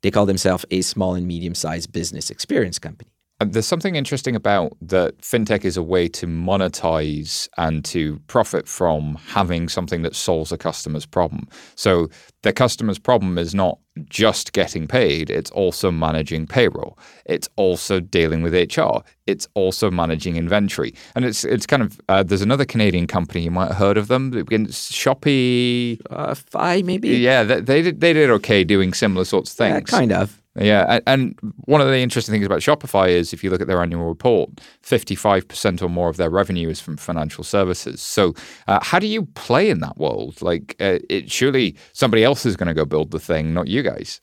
They 0.02 0.10
call 0.10 0.24
themselves 0.24 0.64
a 0.70 0.82
small 0.82 1.14
and 1.14 1.26
medium 1.26 1.54
sized 1.54 1.92
business 1.92 2.30
experience 2.30 2.78
company. 2.78 3.10
There's 3.40 3.66
something 3.66 3.96
interesting 3.96 4.36
about 4.36 4.76
that 4.82 5.18
fintech 5.18 5.64
is 5.64 5.78
a 5.78 5.82
way 5.82 6.08
to 6.08 6.26
monetize 6.26 7.48
and 7.56 7.82
to 7.86 8.18
profit 8.26 8.68
from 8.68 9.14
having 9.28 9.68
something 9.68 10.02
that 10.02 10.14
solves 10.14 10.52
a 10.52 10.58
customer's 10.58 11.06
problem. 11.06 11.48
So 11.74 12.10
the 12.42 12.52
customer's 12.52 12.98
problem 12.98 13.38
is 13.38 13.54
not 13.54 13.78
just 14.08 14.52
getting 14.52 14.86
paid, 14.86 15.30
it's 15.30 15.50
also 15.50 15.90
managing 15.90 16.46
payroll. 16.46 16.98
It's 17.24 17.48
also 17.56 17.98
dealing 17.98 18.42
with 18.42 18.54
HR. 18.54 18.98
It's 19.26 19.48
also 19.54 19.90
managing 19.90 20.36
inventory. 20.36 20.94
And 21.14 21.24
it's 21.24 21.44
it's 21.44 21.66
kind 21.66 21.82
of 21.82 22.00
uh, 22.08 22.22
there's 22.22 22.42
another 22.42 22.64
Canadian 22.64 23.06
company 23.06 23.42
you 23.42 23.50
might 23.50 23.68
have 23.68 23.76
heard 23.76 23.96
of 23.96 24.08
them. 24.08 24.32
Shopee 24.32 26.00
uh, 26.10 26.34
Fi 26.34 26.82
maybe. 26.82 27.08
Yeah, 27.08 27.42
they, 27.44 27.60
they 27.60 27.82
did 27.82 28.00
they 28.00 28.12
did 28.12 28.30
okay 28.30 28.64
doing 28.64 28.92
similar 28.92 29.24
sorts 29.24 29.50
of 29.50 29.56
things. 29.56 29.90
Yeah, 29.90 29.98
kind 29.98 30.12
of. 30.12 30.40
Yeah, 30.56 30.98
and 31.06 31.38
one 31.66 31.80
of 31.80 31.86
the 31.86 31.98
interesting 31.98 32.32
things 32.32 32.44
about 32.44 32.60
Shopify 32.60 33.08
is 33.08 33.32
if 33.32 33.44
you 33.44 33.50
look 33.50 33.60
at 33.60 33.68
their 33.68 33.80
annual 33.80 34.08
report, 34.08 34.50
55% 34.82 35.80
or 35.80 35.88
more 35.88 36.08
of 36.08 36.16
their 36.16 36.28
revenue 36.28 36.68
is 36.68 36.80
from 36.80 36.96
financial 36.96 37.44
services. 37.44 38.02
So, 38.02 38.34
uh, 38.66 38.80
how 38.82 38.98
do 38.98 39.06
you 39.06 39.26
play 39.26 39.70
in 39.70 39.78
that 39.80 39.96
world? 39.96 40.42
Like, 40.42 40.74
uh, 40.80 40.98
it, 41.08 41.30
surely 41.30 41.76
somebody 41.92 42.24
else 42.24 42.44
is 42.44 42.56
going 42.56 42.66
to 42.66 42.74
go 42.74 42.84
build 42.84 43.12
the 43.12 43.20
thing, 43.20 43.54
not 43.54 43.68
you 43.68 43.82
guys. 43.82 44.20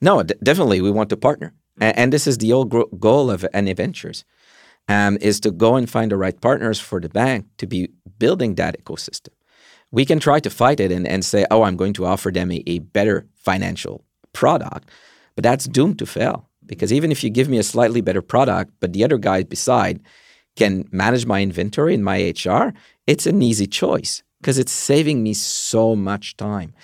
No, 0.00 0.24
d- 0.24 0.34
definitely. 0.42 0.80
We 0.80 0.90
want 0.90 1.10
to 1.10 1.16
partner. 1.16 1.54
And, 1.80 1.96
and 1.96 2.12
this 2.12 2.26
is 2.26 2.38
the 2.38 2.52
old 2.52 2.70
gro- 2.70 2.90
goal 2.98 3.30
of 3.30 3.46
NA 3.54 3.74
Ventures. 3.74 4.24
Um, 4.90 5.18
is 5.20 5.38
to 5.40 5.50
go 5.50 5.76
and 5.76 5.88
find 5.88 6.10
the 6.10 6.16
right 6.16 6.40
partners 6.40 6.80
for 6.80 6.98
the 6.98 7.10
bank 7.10 7.44
to 7.58 7.66
be 7.66 7.90
building 8.18 8.54
that 8.54 8.82
ecosystem. 8.82 9.34
We 9.90 10.06
can 10.06 10.18
try 10.18 10.40
to 10.40 10.48
fight 10.48 10.80
it 10.80 10.90
and, 10.90 11.06
and 11.06 11.22
say, 11.22 11.44
oh, 11.50 11.62
I'm 11.62 11.76
going 11.76 11.92
to 11.94 12.06
offer 12.06 12.30
them 12.30 12.50
a, 12.50 12.62
a 12.66 12.78
better 12.78 13.26
financial 13.34 14.02
product 14.32 14.88
but 15.38 15.44
that's 15.44 15.68
doomed 15.68 16.00
to 16.00 16.04
fail 16.04 16.48
because 16.66 16.92
even 16.92 17.12
if 17.12 17.22
you 17.22 17.30
give 17.30 17.48
me 17.48 17.58
a 17.58 17.62
slightly 17.62 18.00
better 18.00 18.20
product, 18.20 18.72
but 18.80 18.92
the 18.92 19.04
other 19.04 19.18
guy 19.18 19.44
beside 19.44 20.00
can 20.56 20.88
manage 20.90 21.26
my 21.26 21.40
inventory 21.40 21.94
and 21.94 22.04
my 22.04 22.34
HR, 22.44 22.74
it's 23.06 23.24
an 23.24 23.40
easy 23.40 23.68
choice 23.68 24.24
because 24.40 24.58
it's 24.58 24.72
saving 24.72 25.22
me 25.22 25.32
so 25.34 25.94
much 25.94 26.36
time. 26.36 26.74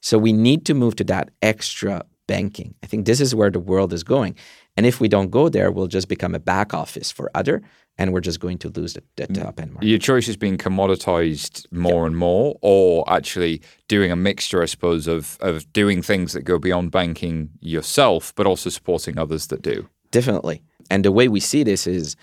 So 0.00 0.18
we 0.18 0.32
need 0.32 0.64
to 0.66 0.72
move 0.72 0.94
to 0.96 1.04
that 1.06 1.32
extra 1.42 2.04
banking. 2.28 2.76
I 2.84 2.86
think 2.86 3.06
this 3.06 3.20
is 3.20 3.34
where 3.34 3.50
the 3.50 3.58
world 3.58 3.92
is 3.92 4.04
going. 4.04 4.36
And 4.76 4.86
if 4.86 5.00
we 5.00 5.08
don't 5.08 5.32
go 5.32 5.48
there, 5.48 5.72
we'll 5.72 5.88
just 5.88 6.06
become 6.08 6.36
a 6.36 6.38
back 6.38 6.72
office 6.74 7.10
for 7.10 7.28
other 7.34 7.60
and 7.98 8.12
we're 8.12 8.20
just 8.20 8.40
going 8.40 8.58
to 8.58 8.68
lose 8.68 8.94
the, 8.94 9.02
the 9.16 9.26
mm. 9.26 9.42
top 9.42 9.60
end 9.60 9.72
market. 9.72 9.88
Your 9.88 9.98
choice 9.98 10.28
is 10.28 10.36
being 10.36 10.58
commoditized 10.58 11.66
more 11.72 12.06
and 12.06 12.16
more, 12.16 12.56
or 12.60 13.10
actually 13.10 13.62
doing 13.88 14.12
a 14.12 14.16
mixture, 14.16 14.62
I 14.62 14.66
suppose, 14.66 15.06
of 15.06 15.38
of 15.40 15.70
doing 15.72 16.02
things 16.02 16.32
that 16.32 16.42
go 16.42 16.58
beyond 16.58 16.90
banking 16.90 17.50
yourself, 17.60 18.34
but 18.34 18.46
also 18.46 18.70
supporting 18.70 19.18
others 19.18 19.46
that 19.48 19.62
do. 19.62 19.88
Definitely. 20.10 20.62
And 20.90 21.04
the 21.04 21.12
way 21.12 21.28
we 21.28 21.40
see 21.40 21.62
this 21.62 21.86
is 21.86 22.16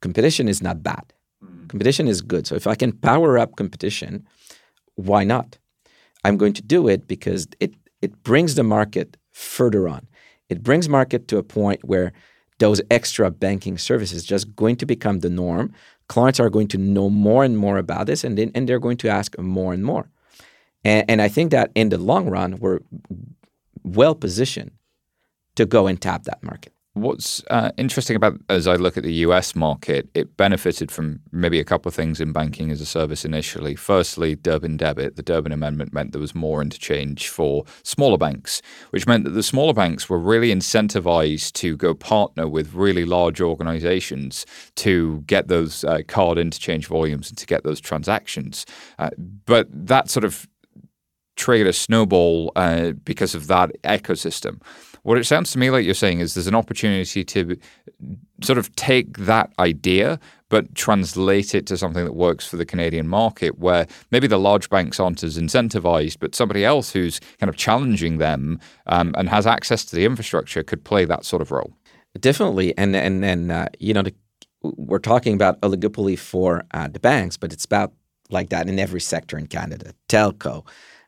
competition 0.00 0.48
is 0.48 0.62
not 0.62 0.82
bad. 0.82 1.12
Mm. 1.44 1.68
Competition 1.68 2.08
is 2.08 2.22
good. 2.22 2.46
So 2.46 2.54
if 2.54 2.66
I 2.66 2.74
can 2.74 2.92
power 2.92 3.38
up 3.38 3.56
competition, 3.56 4.26
why 4.94 5.24
not? 5.24 5.58
I'm 6.24 6.36
going 6.36 6.54
to 6.54 6.62
do 6.62 6.88
it 6.88 7.06
because 7.06 7.46
it 7.60 7.74
it 8.00 8.22
brings 8.22 8.54
the 8.54 8.62
market 8.62 9.16
further 9.32 9.88
on. 9.88 10.06
It 10.48 10.62
brings 10.62 10.88
market 10.88 11.28
to 11.28 11.38
a 11.38 11.42
point 11.42 11.84
where 11.84 12.12
those 12.58 12.80
extra 12.90 13.30
banking 13.30 13.78
services 13.78 14.24
just 14.24 14.54
going 14.56 14.76
to 14.76 14.86
become 14.86 15.20
the 15.20 15.30
norm. 15.30 15.72
Clients 16.08 16.40
are 16.40 16.50
going 16.50 16.68
to 16.68 16.78
know 16.78 17.10
more 17.10 17.44
and 17.44 17.56
more 17.56 17.78
about 17.78 18.06
this, 18.06 18.24
and 18.24 18.36
then, 18.36 18.50
and 18.54 18.68
they're 18.68 18.78
going 18.78 18.96
to 18.98 19.08
ask 19.08 19.38
more 19.38 19.72
and 19.72 19.84
more. 19.84 20.08
And, 20.84 21.04
and 21.08 21.22
I 21.22 21.28
think 21.28 21.50
that 21.50 21.70
in 21.74 21.90
the 21.90 21.98
long 21.98 22.28
run, 22.28 22.58
we're 22.58 22.80
well 23.84 24.14
positioned 24.14 24.72
to 25.56 25.66
go 25.66 25.86
and 25.86 26.00
tap 26.00 26.24
that 26.24 26.42
market. 26.42 26.72
What's 27.00 27.44
uh, 27.48 27.70
interesting 27.76 28.16
about 28.16 28.40
as 28.48 28.66
I 28.66 28.74
look 28.74 28.96
at 28.96 29.04
the 29.04 29.12
US 29.14 29.54
market, 29.54 30.08
it 30.14 30.36
benefited 30.36 30.90
from 30.90 31.20
maybe 31.30 31.60
a 31.60 31.64
couple 31.64 31.88
of 31.88 31.94
things 31.94 32.20
in 32.20 32.32
banking 32.32 32.70
as 32.70 32.80
a 32.80 32.86
service 32.86 33.24
initially. 33.24 33.76
Firstly, 33.76 34.34
Durbin 34.34 34.76
debit. 34.76 35.14
The 35.14 35.22
Durbin 35.22 35.52
Amendment 35.52 35.92
meant 35.92 36.12
there 36.12 36.20
was 36.20 36.34
more 36.34 36.60
interchange 36.60 37.28
for 37.28 37.64
smaller 37.84 38.18
banks, 38.18 38.62
which 38.90 39.06
meant 39.06 39.24
that 39.24 39.30
the 39.30 39.42
smaller 39.42 39.72
banks 39.72 40.08
were 40.08 40.18
really 40.18 40.52
incentivized 40.52 41.52
to 41.54 41.76
go 41.76 41.94
partner 41.94 42.48
with 42.48 42.74
really 42.74 43.04
large 43.04 43.40
organizations 43.40 44.44
to 44.76 45.22
get 45.26 45.46
those 45.46 45.84
uh, 45.84 46.00
card 46.08 46.36
interchange 46.36 46.88
volumes 46.88 47.28
and 47.28 47.38
to 47.38 47.46
get 47.46 47.62
those 47.62 47.80
transactions. 47.80 48.66
Uh, 48.98 49.10
but 49.46 49.68
that 49.70 50.10
sort 50.10 50.24
of 50.24 50.48
triggered 51.38 51.68
a 51.68 51.72
snowball 51.72 52.52
uh, 52.56 52.90
because 53.04 53.34
of 53.34 53.46
that 53.46 53.70
ecosystem. 53.84 54.60
What 55.02 55.18
it 55.18 55.24
sounds 55.24 55.52
to 55.52 55.58
me 55.58 55.70
like 55.70 55.84
you're 55.84 55.94
saying 55.94 56.20
is 56.20 56.34
there's 56.34 56.46
an 56.46 56.54
opportunity 56.54 57.24
to 57.24 57.56
sort 58.42 58.58
of 58.58 58.74
take 58.76 59.18
that 59.18 59.52
idea 59.58 60.18
but 60.48 60.74
translate 60.74 61.54
it 61.54 61.66
to 61.66 61.76
something 61.76 62.04
that 62.04 62.14
works 62.14 62.46
for 62.46 62.56
the 62.56 62.64
Canadian 62.64 63.06
market 63.06 63.58
where 63.58 63.86
maybe 64.10 64.26
the 64.26 64.38
large 64.38 64.70
banks 64.70 64.98
aren't 64.98 65.22
as 65.22 65.38
incentivized, 65.38 66.18
but 66.20 66.34
somebody 66.34 66.64
else 66.64 66.90
who's 66.92 67.20
kind 67.38 67.50
of 67.50 67.56
challenging 67.56 68.18
them 68.18 68.58
um, 68.86 69.14
and 69.18 69.28
has 69.28 69.46
access 69.46 69.84
to 69.84 69.96
the 69.96 70.04
infrastructure 70.04 70.62
could 70.62 70.84
play 70.84 71.04
that 71.04 71.24
sort 71.24 71.42
of 71.42 71.50
role. 71.50 71.74
Definitely. 72.18 72.76
And, 72.78 72.96
and, 72.96 73.24
and 73.24 73.52
uh, 73.52 73.66
you 73.78 73.92
know, 73.92 74.02
the, 74.02 74.14
we're 74.62 74.98
talking 74.98 75.34
about 75.34 75.60
oligopoly 75.60 76.18
for 76.18 76.64
uh, 76.72 76.88
the 76.88 76.98
banks, 76.98 77.36
but 77.36 77.52
it's 77.52 77.64
about 77.64 77.92
like 78.30 78.48
that 78.50 78.68
in 78.68 78.78
every 78.78 79.00
sector 79.00 79.38
in 79.38 79.46
Canada 79.46 79.92
telco, 80.08 80.66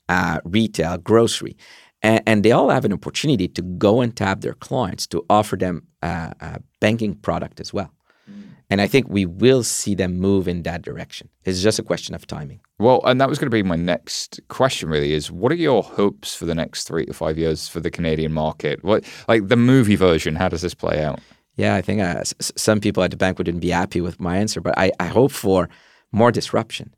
uh, 0.09 0.41
retail, 0.45 0.99
grocery 0.99 1.57
and, 2.03 2.23
and, 2.27 2.45
they 2.45 2.53
all 2.53 2.71
have 2.71 2.85
an 2.85 2.93
opportunity 2.93 3.49
to 3.49 3.63
go 3.63 4.01
and 4.01 4.17
tap 4.17 4.41
their 4.41 4.55
clients 4.55 5.07
to 5.09 5.25
offer 5.29 5.57
them 5.57 5.87
a, 6.03 6.33
a 6.41 6.61
banking 6.81 7.15
product 7.15 7.61
as 7.61 7.73
well. 7.73 7.93
Mm. 8.31 8.43
And 8.71 8.81
I 8.81 8.87
think 8.87 9.09
we 9.09 9.27
will 9.27 9.63
see 9.63 9.95
them 9.95 10.19
move 10.19 10.49
in 10.49 10.63
that 10.63 10.83
direction. 10.83 11.29
It's 11.45 11.63
just 11.63 11.79
a 11.79 11.83
question 11.83 12.15
of 12.15 12.27
timing. 12.27 12.61
Well, 12.79 13.03
and 13.05 13.21
that 13.21 13.29
was 13.29 13.39
going 13.39 13.51
to 13.51 13.55
be 13.55 13.63
my 13.63 13.77
next 13.77 14.41
question. 14.49 14.89
Really, 14.89 15.13
is 15.13 15.31
what 15.31 15.53
are 15.53 15.57
your 15.57 15.83
hopes 15.83 16.35
for 16.35 16.47
the 16.47 16.55
next 16.55 16.85
three 16.85 17.05
to 17.07 17.13
five 17.13 17.37
years 17.37 17.69
for 17.69 17.81
the 17.81 17.91
Canadian 17.91 18.33
market? 18.33 18.83
What, 18.83 19.05
like 19.29 19.49
the 19.49 19.57
movie 19.57 19.97
version? 19.97 20.37
How 20.37 20.49
does 20.49 20.63
this 20.63 20.75
play 20.75 21.05
out? 21.05 21.21
Yeah, 21.57 21.75
I 21.75 21.83
think 21.83 22.01
uh, 22.01 22.21
s- 22.21 22.53
some 22.57 22.81
people 22.81 23.03
at 23.03 23.11
the 23.11 23.19
bank 23.19 23.37
wouldn't 23.37 23.61
be 23.61 23.69
happy 23.71 24.01
with 24.01 24.19
my 24.19 24.39
answer, 24.39 24.63
but 24.63 24.79
I, 24.79 24.93
I 24.99 25.07
hope 25.07 25.33
for 25.33 25.69
more 26.13 26.33
disruption. 26.33 26.95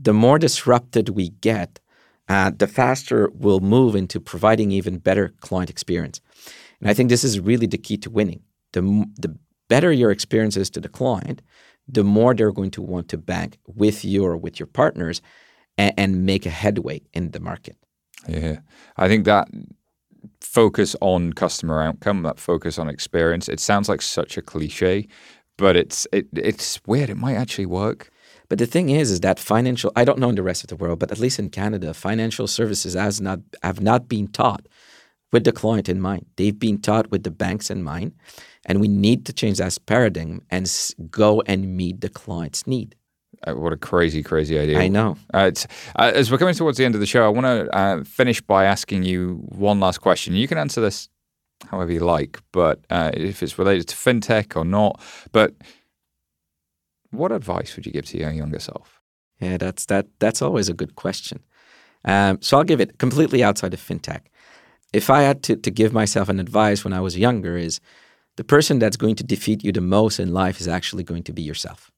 The 0.00 0.12
more 0.12 0.38
disrupted 0.38 1.08
we 1.08 1.30
get, 1.30 1.80
uh, 2.28 2.50
the 2.56 2.66
faster 2.66 3.30
we'll 3.34 3.60
move 3.60 3.94
into 3.94 4.20
providing 4.20 4.70
even 4.72 4.98
better 4.98 5.34
client 5.40 5.70
experience. 5.70 6.20
And 6.80 6.90
I 6.90 6.94
think 6.94 7.08
this 7.08 7.24
is 7.24 7.40
really 7.40 7.66
the 7.66 7.78
key 7.78 7.96
to 7.98 8.10
winning. 8.10 8.42
The, 8.72 8.82
the 9.18 9.36
better 9.68 9.92
your 9.92 10.10
experience 10.10 10.56
is 10.56 10.70
to 10.70 10.80
the 10.80 10.88
client, 10.88 11.42
the 11.88 12.04
more 12.04 12.34
they're 12.34 12.52
going 12.52 12.72
to 12.72 12.82
want 12.82 13.08
to 13.08 13.18
bank 13.18 13.58
with 13.66 14.04
you 14.04 14.24
or 14.24 14.36
with 14.36 14.58
your 14.58 14.66
partners 14.66 15.22
and, 15.78 15.94
and 15.96 16.26
make 16.26 16.46
a 16.46 16.50
headway 16.50 17.02
in 17.12 17.30
the 17.30 17.40
market. 17.40 17.76
Yeah, 18.28 18.58
I 18.96 19.08
think 19.08 19.24
that 19.24 19.48
focus 20.40 20.96
on 21.00 21.32
customer 21.32 21.80
outcome, 21.82 22.22
that 22.22 22.40
focus 22.40 22.78
on 22.78 22.88
experience, 22.88 23.48
it 23.48 23.60
sounds 23.60 23.88
like 23.88 24.02
such 24.02 24.36
a 24.36 24.42
cliche, 24.42 25.06
but 25.56 25.76
it's 25.76 26.06
it, 26.12 26.26
it's 26.34 26.80
weird. 26.86 27.10
It 27.10 27.16
might 27.16 27.36
actually 27.36 27.66
work. 27.66 28.10
But 28.48 28.58
the 28.58 28.66
thing 28.66 28.90
is, 28.90 29.10
is 29.10 29.20
that 29.20 29.38
financial, 29.38 29.92
I 29.96 30.04
don't 30.04 30.18
know 30.18 30.28
in 30.28 30.34
the 30.36 30.42
rest 30.42 30.62
of 30.62 30.68
the 30.68 30.76
world, 30.76 30.98
but 30.98 31.10
at 31.10 31.18
least 31.18 31.38
in 31.38 31.50
Canada, 31.50 31.92
financial 31.94 32.46
services 32.46 32.94
has 32.94 33.20
not, 33.20 33.40
have 33.62 33.80
not 33.80 34.08
been 34.08 34.28
taught 34.28 34.66
with 35.32 35.44
the 35.44 35.52
client 35.52 35.88
in 35.88 36.00
mind. 36.00 36.26
They've 36.36 36.58
been 36.58 36.80
taught 36.80 37.10
with 37.10 37.24
the 37.24 37.30
banks 37.30 37.70
in 37.70 37.82
mind. 37.82 38.12
And 38.64 38.80
we 38.80 38.88
need 38.88 39.26
to 39.26 39.32
change 39.32 39.58
that 39.58 39.78
paradigm 39.86 40.42
and 40.50 40.70
go 41.10 41.42
and 41.46 41.76
meet 41.76 42.00
the 42.00 42.08
client's 42.08 42.66
need. 42.66 42.96
Uh, 43.46 43.54
what 43.54 43.72
a 43.72 43.76
crazy, 43.76 44.22
crazy 44.22 44.58
idea. 44.58 44.78
I 44.78 44.88
know. 44.88 45.16
Uh, 45.32 45.52
uh, 45.96 46.12
as 46.14 46.30
we're 46.30 46.38
coming 46.38 46.54
towards 46.54 46.78
the 46.78 46.84
end 46.84 46.94
of 46.94 47.00
the 47.00 47.06
show, 47.06 47.24
I 47.24 47.28
want 47.28 47.46
to 47.46 47.76
uh, 47.76 48.04
finish 48.04 48.40
by 48.40 48.64
asking 48.64 49.04
you 49.04 49.44
one 49.48 49.78
last 49.78 49.98
question. 49.98 50.34
You 50.34 50.48
can 50.48 50.58
answer 50.58 50.80
this 50.80 51.08
however 51.70 51.92
you 51.92 52.00
like, 52.00 52.40
but 52.52 52.80
uh, 52.90 53.10
if 53.14 53.42
it's 53.42 53.58
related 53.58 53.88
to 53.88 53.96
fintech 53.96 54.56
or 54.56 54.64
not. 54.64 55.00
But 55.32 55.54
what 57.10 57.32
advice 57.32 57.76
would 57.76 57.86
you 57.86 57.92
give 57.92 58.06
to 58.06 58.18
your 58.18 58.30
younger 58.30 58.58
self? 58.58 59.00
Yeah, 59.40 59.56
that's 59.58 59.86
that. 59.86 60.06
That's 60.18 60.42
always 60.42 60.68
a 60.68 60.74
good 60.74 60.96
question. 60.96 61.40
Um, 62.04 62.38
so 62.40 62.56
I'll 62.56 62.64
give 62.64 62.80
it 62.80 62.98
completely 62.98 63.42
outside 63.42 63.74
of 63.74 63.80
fintech. 63.80 64.22
If 64.92 65.10
I 65.10 65.22
had 65.22 65.42
to, 65.44 65.56
to 65.56 65.70
give 65.70 65.92
myself 65.92 66.28
an 66.28 66.40
advice 66.40 66.84
when 66.84 66.92
I 66.92 67.00
was 67.00 67.18
younger, 67.18 67.56
is 67.56 67.80
the 68.36 68.44
person 68.44 68.78
that's 68.78 68.96
going 68.96 69.16
to 69.16 69.24
defeat 69.24 69.64
you 69.64 69.72
the 69.72 69.80
most 69.80 70.20
in 70.20 70.32
life 70.32 70.60
is 70.60 70.68
actually 70.68 71.02
going 71.02 71.24
to 71.24 71.32
be 71.32 71.42
yourself. 71.42 71.90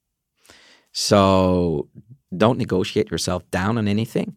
So 0.93 1.89
don't 2.37 2.59
negotiate 2.59 3.11
yourself 3.11 3.49
down 3.51 3.79
on 3.79 3.87
anything. 3.87 4.35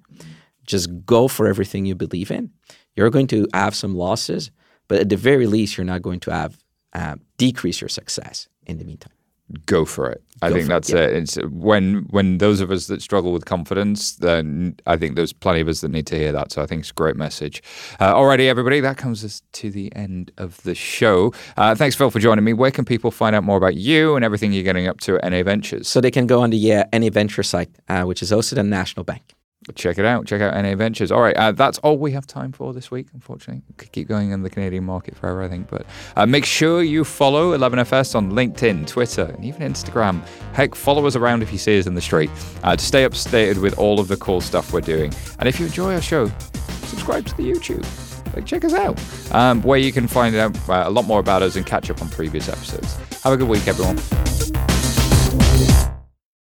Just 0.65 0.89
go 1.05 1.27
for 1.27 1.47
everything 1.47 1.85
you 1.85 1.95
believe 1.95 2.29
in. 2.29 2.51
You're 2.95 3.09
going 3.09 3.27
to 3.27 3.47
have 3.53 3.73
some 3.73 3.95
losses, 3.95 4.51
but 4.87 4.99
at 4.99 5.09
the 5.09 5.17
very 5.17 5.47
least, 5.47 5.77
you're 5.77 5.85
not 5.85 6.01
going 6.01 6.19
to 6.21 6.31
have 6.31 6.57
uh, 6.93 7.15
decrease 7.37 7.79
your 7.79 7.89
success 7.89 8.49
in 8.67 8.77
the 8.77 8.83
meantime 8.83 9.13
go 9.65 9.85
for 9.85 10.09
it. 10.09 10.23
I 10.43 10.51
think 10.51 10.67
that's 10.67 10.89
it, 10.89 10.95
yeah. 10.95 11.03
it. 11.03 11.23
It's 11.23 11.35
when 11.49 12.07
when 12.09 12.39
those 12.39 12.61
of 12.61 12.71
us 12.71 12.87
that 12.87 13.01
struggle 13.01 13.31
with 13.31 13.45
confidence, 13.45 14.15
then 14.15 14.75
I 14.87 14.97
think 14.97 15.15
there's 15.15 15.33
plenty 15.33 15.61
of 15.61 15.67
us 15.67 15.81
that 15.81 15.89
need 15.89 16.07
to 16.07 16.17
hear 16.17 16.31
that. 16.31 16.51
So 16.51 16.63
I 16.63 16.65
think 16.65 16.81
it's 16.81 16.89
a 16.89 16.93
great 16.93 17.15
message. 17.15 17.61
Uh, 17.99 18.13
alrighty, 18.15 18.47
everybody, 18.47 18.79
that 18.79 18.97
comes 18.97 19.23
us 19.23 19.43
to 19.53 19.69
the 19.69 19.95
end 19.95 20.31
of 20.37 20.61
the 20.63 20.73
show. 20.73 21.33
Uh, 21.57 21.75
thanks, 21.75 21.95
Phil, 21.95 22.09
for 22.09 22.19
joining 22.19 22.43
me. 22.43 22.53
Where 22.53 22.71
can 22.71 22.85
people 22.85 23.11
find 23.11 23.35
out 23.35 23.43
more 23.43 23.57
about 23.57 23.75
you 23.75 24.15
and 24.15 24.25
everything 24.25 24.51
you're 24.51 24.63
getting 24.63 24.87
up 24.87 24.99
to 25.01 25.23
at 25.23 25.31
NA 25.31 25.43
Ventures? 25.43 25.87
So 25.87 26.01
they 26.01 26.11
can 26.11 26.25
go 26.25 26.41
on 26.41 26.49
the 26.49 26.73
uh, 26.73 26.83
NA 26.91 27.09
Venture 27.09 27.43
site, 27.43 27.69
uh, 27.87 28.03
which 28.03 28.23
is 28.23 28.31
hosted 28.31 28.57
at 28.57 28.65
National 28.65 29.03
Bank. 29.03 29.35
Check 29.75 29.99
it 29.99 30.05
out. 30.05 30.25
Check 30.25 30.41
out 30.41 30.59
NA 30.59 30.75
Ventures. 30.75 31.11
All 31.11 31.21
right, 31.21 31.35
uh, 31.35 31.51
that's 31.51 31.77
all 31.79 31.97
we 31.97 32.11
have 32.13 32.25
time 32.25 32.51
for 32.51 32.73
this 32.73 32.89
week. 32.89 33.07
Unfortunately, 33.13 33.61
could 33.77 33.91
keep 33.91 34.07
going 34.07 34.31
in 34.31 34.41
the 34.41 34.49
Canadian 34.49 34.83
market 34.83 35.15
forever, 35.15 35.43
I 35.43 35.49
think. 35.49 35.69
But 35.69 35.85
uh, 36.15 36.25
make 36.25 36.45
sure 36.45 36.81
you 36.81 37.03
follow 37.03 37.55
11FS 37.55 38.15
on 38.15 38.31
LinkedIn, 38.31 38.87
Twitter, 38.87 39.25
and 39.25 39.45
even 39.45 39.61
Instagram. 39.61 40.25
Heck, 40.53 40.73
follow 40.73 41.05
us 41.05 41.15
around 41.15 41.43
if 41.43 41.51
you 41.51 41.59
see 41.59 41.77
us 41.77 41.85
in 41.85 41.93
the 41.93 42.01
street 42.01 42.31
uh, 42.63 42.75
to 42.75 42.83
stay 42.83 43.03
updated 43.07 43.61
with 43.61 43.77
all 43.77 43.99
of 43.99 44.07
the 44.07 44.17
cool 44.17 44.41
stuff 44.41 44.73
we're 44.73 44.81
doing. 44.81 45.13
And 45.37 45.47
if 45.47 45.59
you 45.59 45.67
enjoy 45.67 45.93
our 45.93 46.01
show, 46.01 46.31
subscribe 46.85 47.27
to 47.27 47.37
the 47.37 47.43
YouTube. 47.43 47.85
Like, 48.35 48.45
check 48.45 48.65
us 48.65 48.73
out, 48.73 48.99
um, 49.33 49.61
where 49.61 49.77
you 49.77 49.91
can 49.91 50.07
find 50.07 50.35
out 50.35 50.57
uh, 50.69 50.83
a 50.85 50.89
lot 50.89 51.05
more 51.05 51.19
about 51.19 51.43
us 51.43 51.55
and 51.55 51.65
catch 51.65 51.89
up 51.91 52.01
on 52.01 52.09
previous 52.09 52.49
episodes. 52.49 52.95
Have 53.23 53.33
a 53.33 53.37
good 53.37 53.47
week, 53.47 53.67
everyone. 53.67 53.97